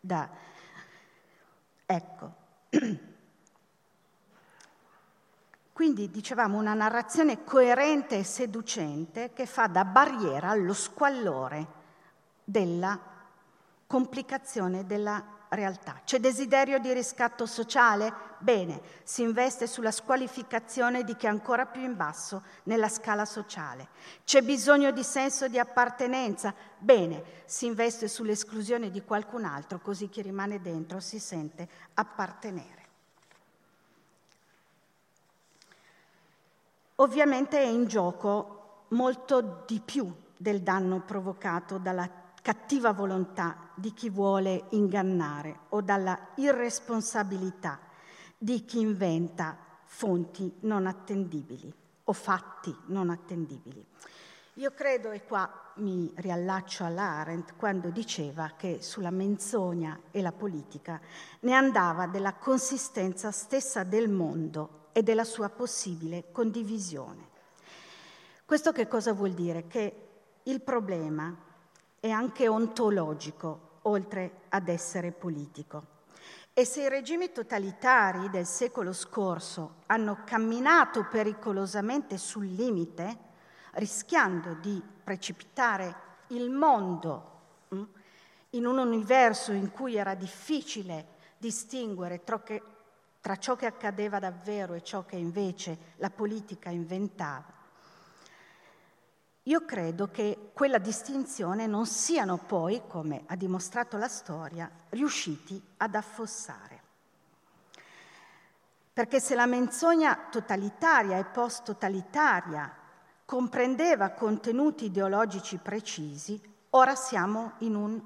da... 0.00 0.26
Ecco. 1.84 2.34
Quindi 5.80 6.10
dicevamo 6.10 6.58
una 6.58 6.74
narrazione 6.74 7.42
coerente 7.42 8.18
e 8.18 8.22
seducente 8.22 9.32
che 9.32 9.46
fa 9.46 9.66
da 9.66 9.86
barriera 9.86 10.50
allo 10.50 10.74
squallore 10.74 11.66
della 12.44 13.00
complicazione 13.86 14.84
della 14.84 15.24
realtà. 15.48 16.02
C'è 16.04 16.20
desiderio 16.20 16.78
di 16.80 16.92
riscatto 16.92 17.46
sociale? 17.46 18.12
Bene, 18.40 18.82
si 19.04 19.22
investe 19.22 19.66
sulla 19.66 19.90
squalificazione 19.90 21.02
di 21.02 21.16
chi 21.16 21.24
è 21.24 21.30
ancora 21.30 21.64
più 21.64 21.80
in 21.80 21.96
basso 21.96 22.42
nella 22.64 22.90
scala 22.90 23.24
sociale. 23.24 23.88
C'è 24.24 24.42
bisogno 24.42 24.90
di 24.90 25.02
senso 25.02 25.48
di 25.48 25.58
appartenenza? 25.58 26.52
Bene, 26.76 27.24
si 27.46 27.64
investe 27.64 28.06
sull'esclusione 28.06 28.90
di 28.90 29.02
qualcun 29.02 29.46
altro, 29.46 29.78
così 29.78 30.10
chi 30.10 30.20
rimane 30.20 30.60
dentro 30.60 31.00
si 31.00 31.18
sente 31.18 31.66
appartenere. 31.94 32.79
Ovviamente 37.00 37.58
è 37.58 37.66
in 37.66 37.86
gioco 37.86 38.84
molto 38.88 39.64
di 39.66 39.80
più 39.82 40.12
del 40.36 40.60
danno 40.60 41.00
provocato 41.00 41.78
dalla 41.78 42.08
cattiva 42.42 42.92
volontà 42.92 43.70
di 43.74 43.94
chi 43.94 44.10
vuole 44.10 44.64
ingannare 44.70 45.60
o 45.70 45.80
dalla 45.80 46.28
irresponsabilità 46.34 47.78
di 48.36 48.66
chi 48.66 48.80
inventa 48.80 49.56
fonti 49.84 50.56
non 50.60 50.86
attendibili 50.86 51.72
o 52.04 52.12
fatti 52.12 52.74
non 52.86 53.08
attendibili. 53.08 53.82
Io 54.54 54.72
credo, 54.72 55.10
e 55.10 55.24
qua 55.24 55.50
mi 55.76 56.12
riallaccio 56.16 56.84
all'Arendt, 56.84 57.54
quando 57.56 57.88
diceva 57.88 58.52
che 58.58 58.82
sulla 58.82 59.10
menzogna 59.10 59.98
e 60.10 60.20
la 60.20 60.32
politica 60.32 61.00
ne 61.40 61.54
andava 61.54 62.06
della 62.06 62.34
consistenza 62.34 63.30
stessa 63.30 63.84
del 63.84 64.10
mondo 64.10 64.79
e 64.92 65.02
della 65.02 65.24
sua 65.24 65.48
possibile 65.48 66.30
condivisione. 66.32 67.28
Questo 68.44 68.72
che 68.72 68.88
cosa 68.88 69.12
vuol 69.12 69.32
dire? 69.32 69.66
Che 69.66 70.08
il 70.44 70.60
problema 70.60 71.34
è 72.00 72.10
anche 72.10 72.48
ontologico, 72.48 73.68
oltre 73.82 74.42
ad 74.48 74.68
essere 74.68 75.12
politico. 75.12 75.98
E 76.52 76.64
se 76.64 76.82
i 76.82 76.88
regimi 76.88 77.30
totalitari 77.32 78.28
del 78.28 78.46
secolo 78.46 78.92
scorso 78.92 79.76
hanno 79.86 80.22
camminato 80.24 81.06
pericolosamente 81.08 82.18
sul 82.18 82.46
limite, 82.46 83.28
rischiando 83.74 84.54
di 84.54 84.82
precipitare 85.04 86.08
il 86.28 86.50
mondo 86.50 87.40
mm, 87.74 87.82
in 88.50 88.66
un 88.66 88.78
universo 88.78 89.52
in 89.52 89.70
cui 89.70 89.96
era 89.96 90.14
difficile 90.14 91.18
distinguere 91.38 92.24
tra 93.20 93.36
ciò 93.36 93.56
che 93.56 93.66
accadeva 93.66 94.18
davvero 94.18 94.74
e 94.74 94.82
ciò 94.82 95.04
che 95.04 95.16
invece 95.16 95.94
la 95.96 96.10
politica 96.10 96.70
inventava, 96.70 97.58
io 99.44 99.64
credo 99.64 100.08
che 100.10 100.50
quella 100.52 100.78
distinzione 100.78 101.66
non 101.66 101.86
siano 101.86 102.36
poi, 102.36 102.82
come 102.86 103.22
ha 103.26 103.36
dimostrato 103.36 103.96
la 103.96 104.06
storia, 104.06 104.70
riusciti 104.90 105.60
ad 105.78 105.94
affossare. 105.94 106.82
Perché 108.92 109.18
se 109.18 109.34
la 109.34 109.46
menzogna 109.46 110.28
totalitaria 110.30 111.16
e 111.16 111.24
post-totalitaria 111.24 112.70
comprendeva 113.24 114.10
contenuti 114.10 114.86
ideologici 114.86 115.56
precisi, 115.56 116.38
ora 116.70 116.94
siamo 116.94 117.52
in 117.58 117.74
un 117.76 118.02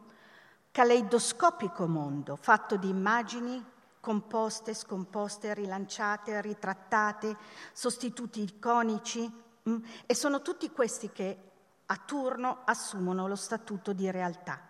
caleidoscopico 0.71 1.87
mondo 1.89 2.37
fatto 2.37 2.77
di 2.77 2.89
immagini 2.89 3.73
composte, 4.05 4.75
scomposte, 4.75 5.55
rilanciate, 5.55 6.43
ritrattate, 6.43 7.37
sostituti 7.73 8.43
iconici, 8.43 9.43
Mm? 9.69 9.83
E 10.05 10.15
sono 10.15 10.43
tutti 10.43 10.71
questi 10.71 11.11
che 11.11 11.39
a 11.87 11.97
turno 11.97 12.61
assumono 12.65 13.27
lo 13.27 13.37
statuto 13.37 13.93
di 13.93 14.11
realtà 14.11 14.61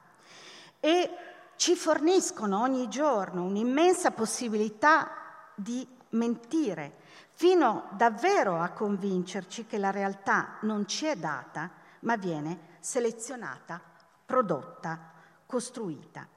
e 0.79 1.11
ci 1.57 1.75
forniscono 1.75 2.61
ogni 2.61 2.89
giorno 2.89 3.45
un'immensa 3.45 4.13
possibilità 4.13 5.11
di 5.55 5.87
mentire, 6.11 6.99
fino 7.33 7.89
davvero 7.93 8.61
a 8.61 8.71
convincerci 8.71 9.67
che 9.67 9.79
la 9.79 9.91
realtà 9.91 10.59
non 10.63 10.87
ci 10.87 11.07
è 11.07 11.17
data, 11.17 11.71
ma 12.01 12.17
viene 12.17 12.77
selezionata, 12.81 13.81
prodotta, 14.25 15.11
costruita. 15.47 16.29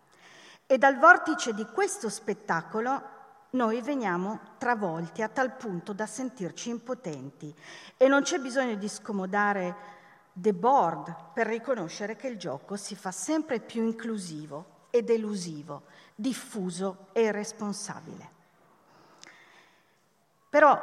E 0.69 0.77
dal 0.77 0.97
vortice 0.97 1.53
di 1.53 1.65
questo 1.65 2.09
spettacolo 2.09 3.15
noi 3.51 3.81
veniamo 3.81 4.55
travolti 4.57 5.21
a 5.21 5.29
tal 5.29 5.55
punto 5.55 5.93
da 5.93 6.05
sentirci 6.05 6.69
impotenti 6.69 7.55
e 7.95 8.07
non 8.09 8.21
c'è 8.21 8.37
bisogno 8.39 8.75
di 8.75 8.89
scomodare 8.89 9.75
the 10.33 10.53
board 10.53 11.31
per 11.33 11.47
riconoscere 11.47 12.17
che 12.17 12.27
il 12.27 12.37
gioco 12.37 12.75
si 12.75 12.97
fa 12.97 13.11
sempre 13.11 13.61
più 13.61 13.81
inclusivo 13.81 14.75
ed 14.89 15.09
elusivo, 15.09 15.83
diffuso 16.13 17.07
e 17.13 17.21
irresponsabile. 17.23 18.29
Però, 20.49 20.77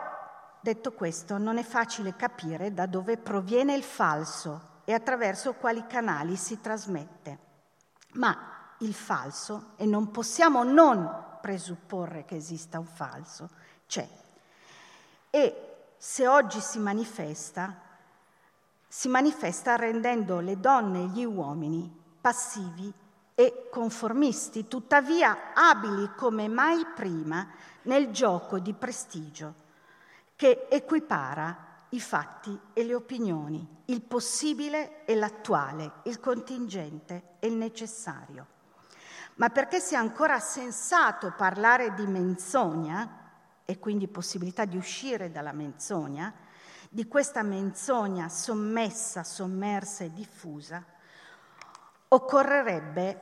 detto 0.62 0.92
questo, 0.92 1.36
non 1.36 1.58
è 1.58 1.62
facile 1.62 2.16
capire 2.16 2.72
da 2.72 2.86
dove 2.86 3.18
proviene 3.18 3.74
il 3.74 3.82
falso 3.82 4.80
e 4.84 4.94
attraverso 4.94 5.52
quali 5.52 5.86
canali 5.86 6.36
si 6.36 6.58
trasmette. 6.60 7.38
Ma 8.14 8.53
il 8.84 8.94
falso, 8.94 9.72
e 9.76 9.86
non 9.86 10.10
possiamo 10.10 10.62
non 10.62 11.22
presupporre 11.40 12.24
che 12.24 12.36
esista 12.36 12.78
un 12.78 12.86
falso, 12.86 13.50
c'è. 13.86 14.08
E 15.30 15.76
se 15.96 16.26
oggi 16.28 16.60
si 16.60 16.78
manifesta, 16.78 17.80
si 18.86 19.08
manifesta 19.08 19.76
rendendo 19.76 20.40
le 20.40 20.60
donne 20.60 21.00
e 21.00 21.06
gli 21.08 21.24
uomini 21.24 22.02
passivi 22.20 22.92
e 23.34 23.68
conformisti, 23.70 24.68
tuttavia 24.68 25.52
abili 25.54 26.10
come 26.16 26.48
mai 26.48 26.86
prima 26.94 27.48
nel 27.82 28.10
gioco 28.10 28.58
di 28.58 28.72
prestigio 28.72 29.62
che 30.36 30.66
equipara 30.70 31.72
i 31.90 32.00
fatti 32.00 32.58
e 32.72 32.84
le 32.84 32.94
opinioni, 32.94 33.82
il 33.86 34.02
possibile 34.02 35.04
e 35.04 35.14
l'attuale, 35.14 35.92
il 36.04 36.20
contingente 36.20 37.36
e 37.38 37.48
il 37.48 37.54
necessario 37.54 38.46
ma 39.36 39.50
perché 39.50 39.80
sia 39.80 39.98
ancora 39.98 40.38
sensato 40.38 41.32
parlare 41.36 41.94
di 41.94 42.06
menzogna 42.06 43.22
e 43.64 43.78
quindi 43.78 44.08
possibilità 44.08 44.64
di 44.64 44.76
uscire 44.76 45.30
dalla 45.30 45.52
menzogna, 45.52 46.32
di 46.88 47.08
questa 47.08 47.42
menzogna 47.42 48.28
sommessa, 48.28 49.24
sommersa 49.24 50.04
e 50.04 50.12
diffusa, 50.12 50.84
occorrerebbe 52.08 53.20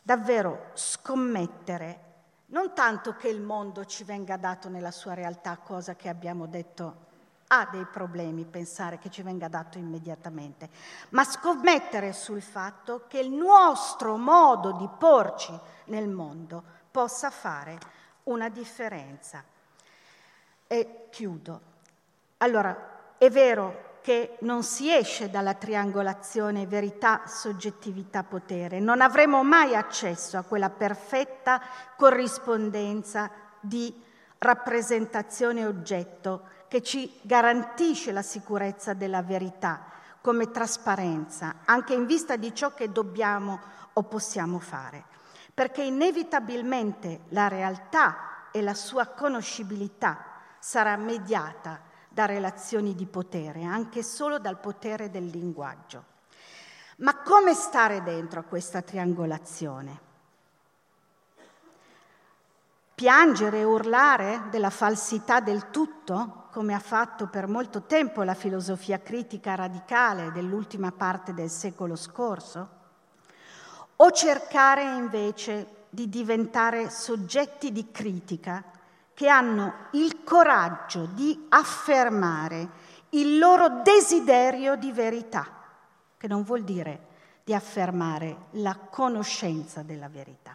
davvero 0.00 0.70
scommettere 0.74 2.10
non 2.46 2.74
tanto 2.74 3.16
che 3.16 3.28
il 3.28 3.40
mondo 3.40 3.84
ci 3.86 4.04
venga 4.04 4.36
dato 4.36 4.68
nella 4.68 4.90
sua 4.90 5.14
realtà, 5.14 5.56
cosa 5.56 5.94
che 5.94 6.08
abbiamo 6.08 6.46
detto 6.46 7.10
ha 7.54 7.68
dei 7.70 7.84
problemi 7.84 8.46
pensare 8.46 8.98
che 8.98 9.10
ci 9.10 9.20
venga 9.20 9.46
dato 9.46 9.76
immediatamente, 9.76 10.70
ma 11.10 11.22
scommettere 11.22 12.14
sul 12.14 12.40
fatto 12.40 13.04
che 13.06 13.18
il 13.18 13.30
nostro 13.30 14.16
modo 14.16 14.72
di 14.72 14.88
porci 14.98 15.52
nel 15.86 16.08
mondo 16.08 16.62
possa 16.90 17.28
fare 17.28 17.78
una 18.24 18.48
differenza. 18.48 19.44
E 20.66 21.08
chiudo. 21.10 21.60
Allora, 22.38 23.16
è 23.18 23.28
vero 23.28 23.90
che 24.00 24.38
non 24.40 24.62
si 24.62 24.90
esce 24.90 25.28
dalla 25.28 25.54
triangolazione 25.54 26.66
verità, 26.66 27.26
soggettività, 27.26 28.24
potere, 28.24 28.80
non 28.80 29.02
avremo 29.02 29.44
mai 29.44 29.76
accesso 29.76 30.38
a 30.38 30.42
quella 30.42 30.70
perfetta 30.70 31.60
corrispondenza 31.96 33.30
di 33.60 34.02
rappresentazione 34.38 35.66
oggetto 35.66 36.48
che 36.72 36.82
ci 36.82 37.18
garantisce 37.20 38.12
la 38.12 38.22
sicurezza 38.22 38.94
della 38.94 39.20
verità 39.20 39.84
come 40.22 40.50
trasparenza, 40.50 41.56
anche 41.66 41.92
in 41.92 42.06
vista 42.06 42.36
di 42.36 42.54
ciò 42.54 42.72
che 42.72 42.90
dobbiamo 42.90 43.60
o 43.92 44.02
possiamo 44.04 44.58
fare. 44.58 45.04
perché 45.52 45.82
inevitabilmente 45.82 47.24
la 47.28 47.48
realtà 47.48 48.48
e 48.52 48.62
la 48.62 48.72
sua 48.72 49.08
conoscibilità 49.08 50.24
sarà 50.58 50.96
mediata 50.96 51.78
da 52.08 52.24
relazioni 52.24 52.94
di 52.94 53.04
potere, 53.04 53.64
anche 53.64 54.02
solo 54.02 54.38
dal 54.38 54.58
potere 54.58 55.10
del 55.10 55.26
linguaggio. 55.26 56.04
Ma 57.00 57.16
come 57.18 57.52
stare 57.52 58.02
dentro 58.02 58.40
a 58.40 58.44
questa 58.44 58.80
triangolazione? 58.80 60.00
Piangere 62.94 63.58
e 63.58 63.64
urlare 63.64 64.44
della 64.48 64.70
falsità 64.70 65.40
del 65.40 65.68
tutto, 65.70 66.41
come 66.52 66.74
ha 66.74 66.78
fatto 66.78 67.28
per 67.28 67.48
molto 67.48 67.84
tempo 67.84 68.22
la 68.22 68.34
filosofia 68.34 69.00
critica 69.00 69.54
radicale 69.54 70.30
dell'ultima 70.32 70.92
parte 70.92 71.32
del 71.32 71.48
secolo 71.48 71.96
scorso? 71.96 72.68
O 73.96 74.10
cercare 74.10 74.82
invece 74.82 75.86
di 75.88 76.10
diventare 76.10 76.90
soggetti 76.90 77.72
di 77.72 77.90
critica 77.90 78.62
che 79.14 79.28
hanno 79.28 79.86
il 79.92 80.22
coraggio 80.24 81.06
di 81.06 81.46
affermare 81.48 82.68
il 83.10 83.38
loro 83.38 83.80
desiderio 83.82 84.76
di 84.76 84.92
verità, 84.92 85.46
che 86.18 86.28
non 86.28 86.42
vuol 86.42 86.64
dire 86.64 87.06
di 87.44 87.54
affermare 87.54 88.48
la 88.52 88.76
conoscenza 88.76 89.82
della 89.82 90.08
verità 90.08 90.54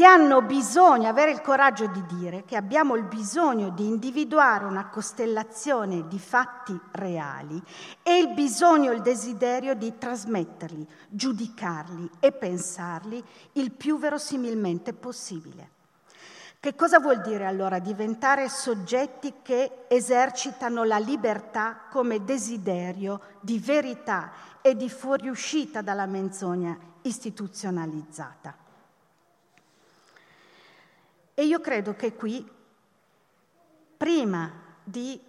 che 0.00 0.06
hanno 0.06 0.40
bisogno, 0.40 1.10
avere 1.10 1.30
il 1.30 1.42
coraggio 1.42 1.86
di 1.86 2.02
dire 2.06 2.44
che 2.46 2.56
abbiamo 2.56 2.96
il 2.96 3.04
bisogno 3.04 3.68
di 3.68 3.86
individuare 3.86 4.64
una 4.64 4.88
costellazione 4.88 6.08
di 6.08 6.18
fatti 6.18 6.74
reali 6.92 7.62
e 8.02 8.16
il 8.16 8.32
bisogno, 8.32 8.92
il 8.92 9.02
desiderio 9.02 9.74
di 9.74 9.98
trasmetterli, 9.98 10.88
giudicarli 11.06 12.12
e 12.18 12.32
pensarli 12.32 13.22
il 13.52 13.72
più 13.72 13.98
verosimilmente 13.98 14.94
possibile. 14.94 15.68
Che 16.58 16.74
cosa 16.74 16.98
vuol 16.98 17.20
dire 17.20 17.44
allora 17.44 17.78
diventare 17.78 18.48
soggetti 18.48 19.34
che 19.42 19.84
esercitano 19.86 20.84
la 20.84 20.98
libertà 20.98 21.78
come 21.90 22.24
desiderio 22.24 23.20
di 23.40 23.58
verità 23.58 24.32
e 24.62 24.74
di 24.74 24.88
fuoriuscita 24.88 25.82
dalla 25.82 26.06
menzogna 26.06 26.74
istituzionalizzata? 27.02 28.59
E 31.34 31.44
io 31.44 31.60
credo 31.60 31.94
che 31.94 32.14
qui, 32.14 32.48
prima 33.96 34.52
di 34.82 35.20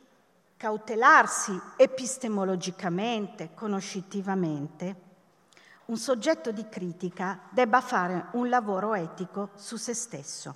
cautelarsi 0.57 1.59
epistemologicamente, 1.75 3.51
conoscitivamente, 3.53 5.09
un 5.85 5.97
soggetto 5.97 6.51
di 6.51 6.67
critica 6.69 7.41
debba 7.49 7.81
fare 7.81 8.27
un 8.33 8.47
lavoro 8.47 8.93
etico 8.93 9.49
su 9.55 9.75
se 9.75 9.93
stesso. 9.93 10.55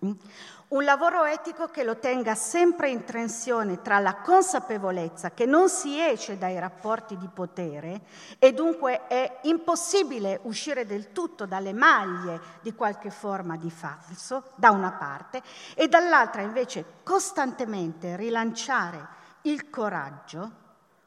Un 0.00 0.84
lavoro 0.84 1.24
etico 1.24 1.66
che 1.66 1.82
lo 1.82 1.96
tenga 1.96 2.36
sempre 2.36 2.88
in 2.88 3.02
tensione 3.02 3.82
tra 3.82 3.98
la 3.98 4.14
consapevolezza 4.16 5.32
che 5.32 5.44
non 5.44 5.68
si 5.68 6.00
esce 6.00 6.38
dai 6.38 6.56
rapporti 6.60 7.16
di 7.16 7.26
potere 7.26 8.02
e 8.38 8.52
dunque 8.52 9.08
è 9.08 9.40
impossibile 9.42 10.38
uscire 10.44 10.86
del 10.86 11.10
tutto 11.10 11.46
dalle 11.46 11.72
maglie 11.72 12.40
di 12.60 12.74
qualche 12.74 13.10
forma 13.10 13.56
di 13.56 13.70
falso, 13.70 14.52
da 14.54 14.70
una 14.70 14.92
parte, 14.92 15.42
e 15.74 15.88
dall'altra 15.88 16.42
invece 16.42 16.84
costantemente 17.02 18.14
rilanciare 18.14 19.04
il 19.42 19.68
coraggio, 19.70 20.50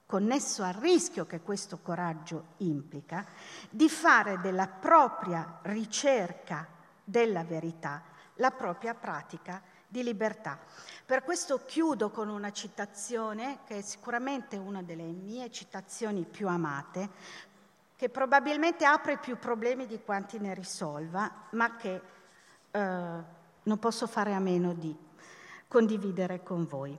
connesso 0.05 0.63
al 0.63 0.73
rischio 0.73 1.25
che 1.25 1.39
questo 1.39 1.79
coraggio 1.81 2.55
implica, 2.57 3.25
di 3.69 3.87
fare 3.87 4.41
della 4.41 4.67
propria 4.67 5.59
ricerca 5.61 6.67
della 7.05 7.43
verità 7.45 8.09
la 8.41 8.51
propria 8.51 8.93
pratica 8.93 9.61
di 9.87 10.03
libertà. 10.03 10.57
Per 11.05 11.23
questo 11.23 11.61
chiudo 11.65 12.09
con 12.09 12.27
una 12.27 12.51
citazione 12.51 13.59
che 13.65 13.77
è 13.77 13.81
sicuramente 13.81 14.57
una 14.57 14.81
delle 14.81 15.03
mie 15.03 15.51
citazioni 15.51 16.25
più 16.25 16.47
amate, 16.47 17.09
che 17.95 18.09
probabilmente 18.09 18.83
apre 18.83 19.17
più 19.17 19.37
problemi 19.37 19.85
di 19.85 20.01
quanti 20.03 20.39
ne 20.39 20.55
risolva, 20.55 21.31
ma 21.51 21.75
che 21.75 22.01
eh, 22.71 22.79
non 23.63 23.79
posso 23.79 24.07
fare 24.07 24.33
a 24.33 24.39
meno 24.39 24.73
di 24.73 24.95
condividere 25.67 26.41
con 26.41 26.65
voi. 26.65 26.97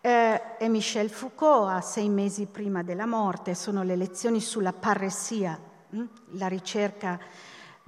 Eh, 0.00 0.56
è 0.56 0.68
Michel 0.68 1.10
Foucault, 1.10 1.68
a 1.70 1.80
sei 1.80 2.08
mesi 2.08 2.46
prima 2.46 2.82
della 2.82 3.06
morte, 3.06 3.54
sono 3.54 3.82
le 3.82 3.96
lezioni 3.96 4.40
sulla 4.40 4.72
parresia, 4.72 5.58
hm? 5.90 6.04
la 6.38 6.46
ricerca 6.46 7.18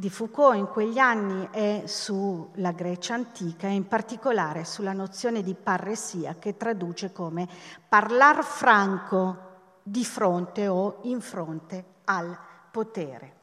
di 0.02 0.10
Foucault 0.10 0.56
in 0.56 0.66
quegli 0.66 0.98
anni 0.98 1.48
è 1.52 1.84
sulla 1.86 2.72
Grecia 2.72 3.14
antica 3.14 3.68
e 3.68 3.74
in 3.74 3.86
particolare 3.86 4.64
sulla 4.64 4.92
nozione 4.92 5.44
di 5.44 5.54
parresia 5.54 6.34
che 6.40 6.56
traduce 6.56 7.12
come 7.12 7.48
parlar 7.88 8.42
franco 8.42 9.50
di 9.80 10.04
fronte 10.04 10.66
o 10.66 10.98
in 11.02 11.20
fronte 11.20 11.84
al 12.06 12.36
potere. 12.72 13.34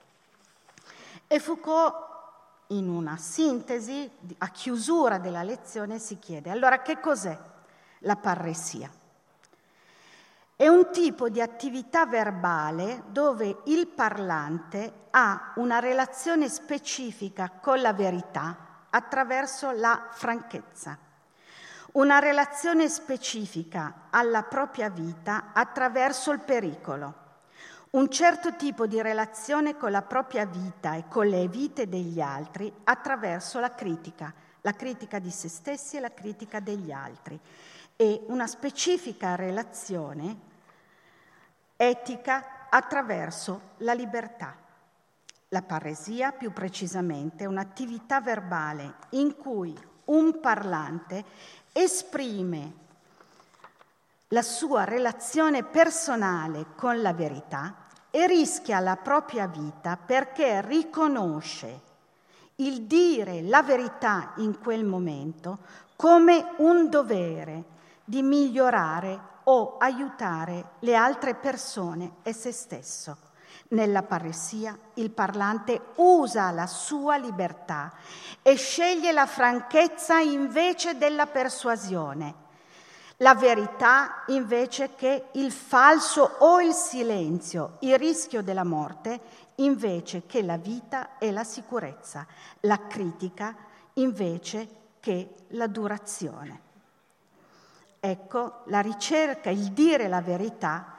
E 1.27 1.39
Foucault 1.39 1.93
in 2.67 2.89
una 2.89 3.15
sintesi, 3.15 4.11
a 4.39 4.49
chiusura 4.49 5.17
della 5.17 5.43
lezione, 5.43 5.97
si 5.97 6.19
chiede 6.19 6.49
allora 6.49 6.81
che 6.81 6.99
cos'è 6.99 7.39
la 7.99 8.17
parresia? 8.17 8.98
È 10.61 10.67
un 10.67 10.91
tipo 10.91 11.29
di 11.29 11.39
attività 11.39 12.05
verbale 12.05 13.03
dove 13.07 13.61
il 13.67 13.87
parlante 13.87 15.05
ha 15.11 15.53
una 15.55 15.79
relazione 15.79 16.49
specifica 16.49 17.49
con 17.61 17.79
la 17.79 17.93
verità 17.93 18.87
attraverso 18.89 19.71
la 19.71 20.09
franchezza, 20.11 20.97
una 21.93 22.19
relazione 22.19 22.89
specifica 22.89 24.07
alla 24.09 24.43
propria 24.43 24.89
vita 24.89 25.51
attraverso 25.53 26.33
il 26.33 26.41
pericolo, 26.41 27.13
un 27.91 28.09
certo 28.09 28.57
tipo 28.57 28.85
di 28.85 29.01
relazione 29.01 29.77
con 29.77 29.91
la 29.91 30.01
propria 30.01 30.45
vita 30.45 30.95
e 30.95 31.05
con 31.07 31.27
le 31.27 31.47
vite 31.47 31.87
degli 31.87 32.19
altri 32.19 32.69
attraverso 32.83 33.61
la 33.61 33.73
critica, 33.73 34.33
la 34.59 34.73
critica 34.73 35.19
di 35.19 35.31
se 35.31 35.47
stessi 35.47 35.95
e 35.95 36.01
la 36.01 36.13
critica 36.13 36.59
degli 36.59 36.91
altri, 36.91 37.39
e 37.95 38.23
una 38.27 38.47
specifica 38.47 39.35
relazione 39.35 40.47
etica 41.81 42.67
attraverso 42.69 43.61
la 43.77 43.93
libertà. 43.93 44.53
La 45.47 45.61
paresia, 45.61 46.33
più 46.33 46.51
precisamente, 46.51 47.45
è 47.45 47.47
un'attività 47.47 48.19
verbale 48.19 48.95
in 49.11 49.37
cui 49.37 49.73
un 50.05 50.41
parlante 50.41 51.23
esprime 51.71 52.73
la 54.27 54.41
sua 54.41 54.83
relazione 54.83 55.63
personale 55.63 56.65
con 56.75 57.01
la 57.01 57.13
verità 57.13 57.87
e 58.11 58.27
rischia 58.27 58.79
la 58.79 58.97
propria 58.97 59.47
vita 59.47 59.95
perché 59.95 60.61
riconosce 60.61 61.87
il 62.55 62.81
dire 62.81 63.41
la 63.41 63.63
verità 63.63 64.33
in 64.37 64.59
quel 64.59 64.83
momento 64.83 65.59
come 65.95 66.55
un 66.57 66.89
dovere 66.89 67.63
di 68.03 68.21
migliorare 68.21 69.37
o 69.49 69.77
aiutare 69.79 70.73
le 70.79 70.95
altre 70.95 71.33
persone 71.33 72.17
e 72.21 72.33
se 72.33 72.51
stesso. 72.51 73.17
Nella 73.69 74.03
paresia 74.03 74.77
il 74.95 75.09
parlante 75.09 75.81
usa 75.95 76.51
la 76.51 76.67
sua 76.67 77.17
libertà 77.17 77.91
e 78.43 78.55
sceglie 78.55 79.11
la 79.11 79.25
franchezza 79.25 80.19
invece 80.19 80.97
della 80.97 81.25
persuasione, 81.25 82.47
la 83.17 83.35
verità 83.35 84.23
invece 84.27 84.95
che 84.95 85.25
il 85.33 85.51
falso 85.51 86.37
o 86.39 86.61
il 86.61 86.73
silenzio, 86.73 87.77
il 87.79 87.97
rischio 87.97 88.43
della 88.43 88.63
morte 88.63 89.19
invece 89.55 90.25
che 90.25 90.43
la 90.43 90.57
vita 90.57 91.17
e 91.17 91.31
la 91.31 91.43
sicurezza, 91.43 92.25
la 92.61 92.87
critica 92.87 93.55
invece 93.93 94.67
che 94.99 95.35
la 95.49 95.67
durazione. 95.67 96.67
Ecco 97.99 98.61
la 98.65 98.79
ricerca, 98.79 99.49
il 99.49 99.71
dire 99.71 100.07
la 100.07 100.21
verità 100.21 100.93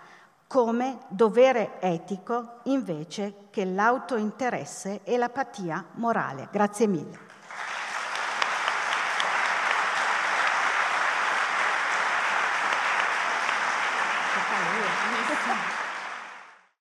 come 0.46 0.98
dovere 1.08 1.80
etico 1.80 2.58
invece 2.64 3.46
che 3.50 3.64
l'autointeresse 3.64 5.00
e 5.04 5.16
l'apatia 5.16 5.84
morale. 5.92 6.48
Grazie 6.50 6.86
mille. 6.88 7.29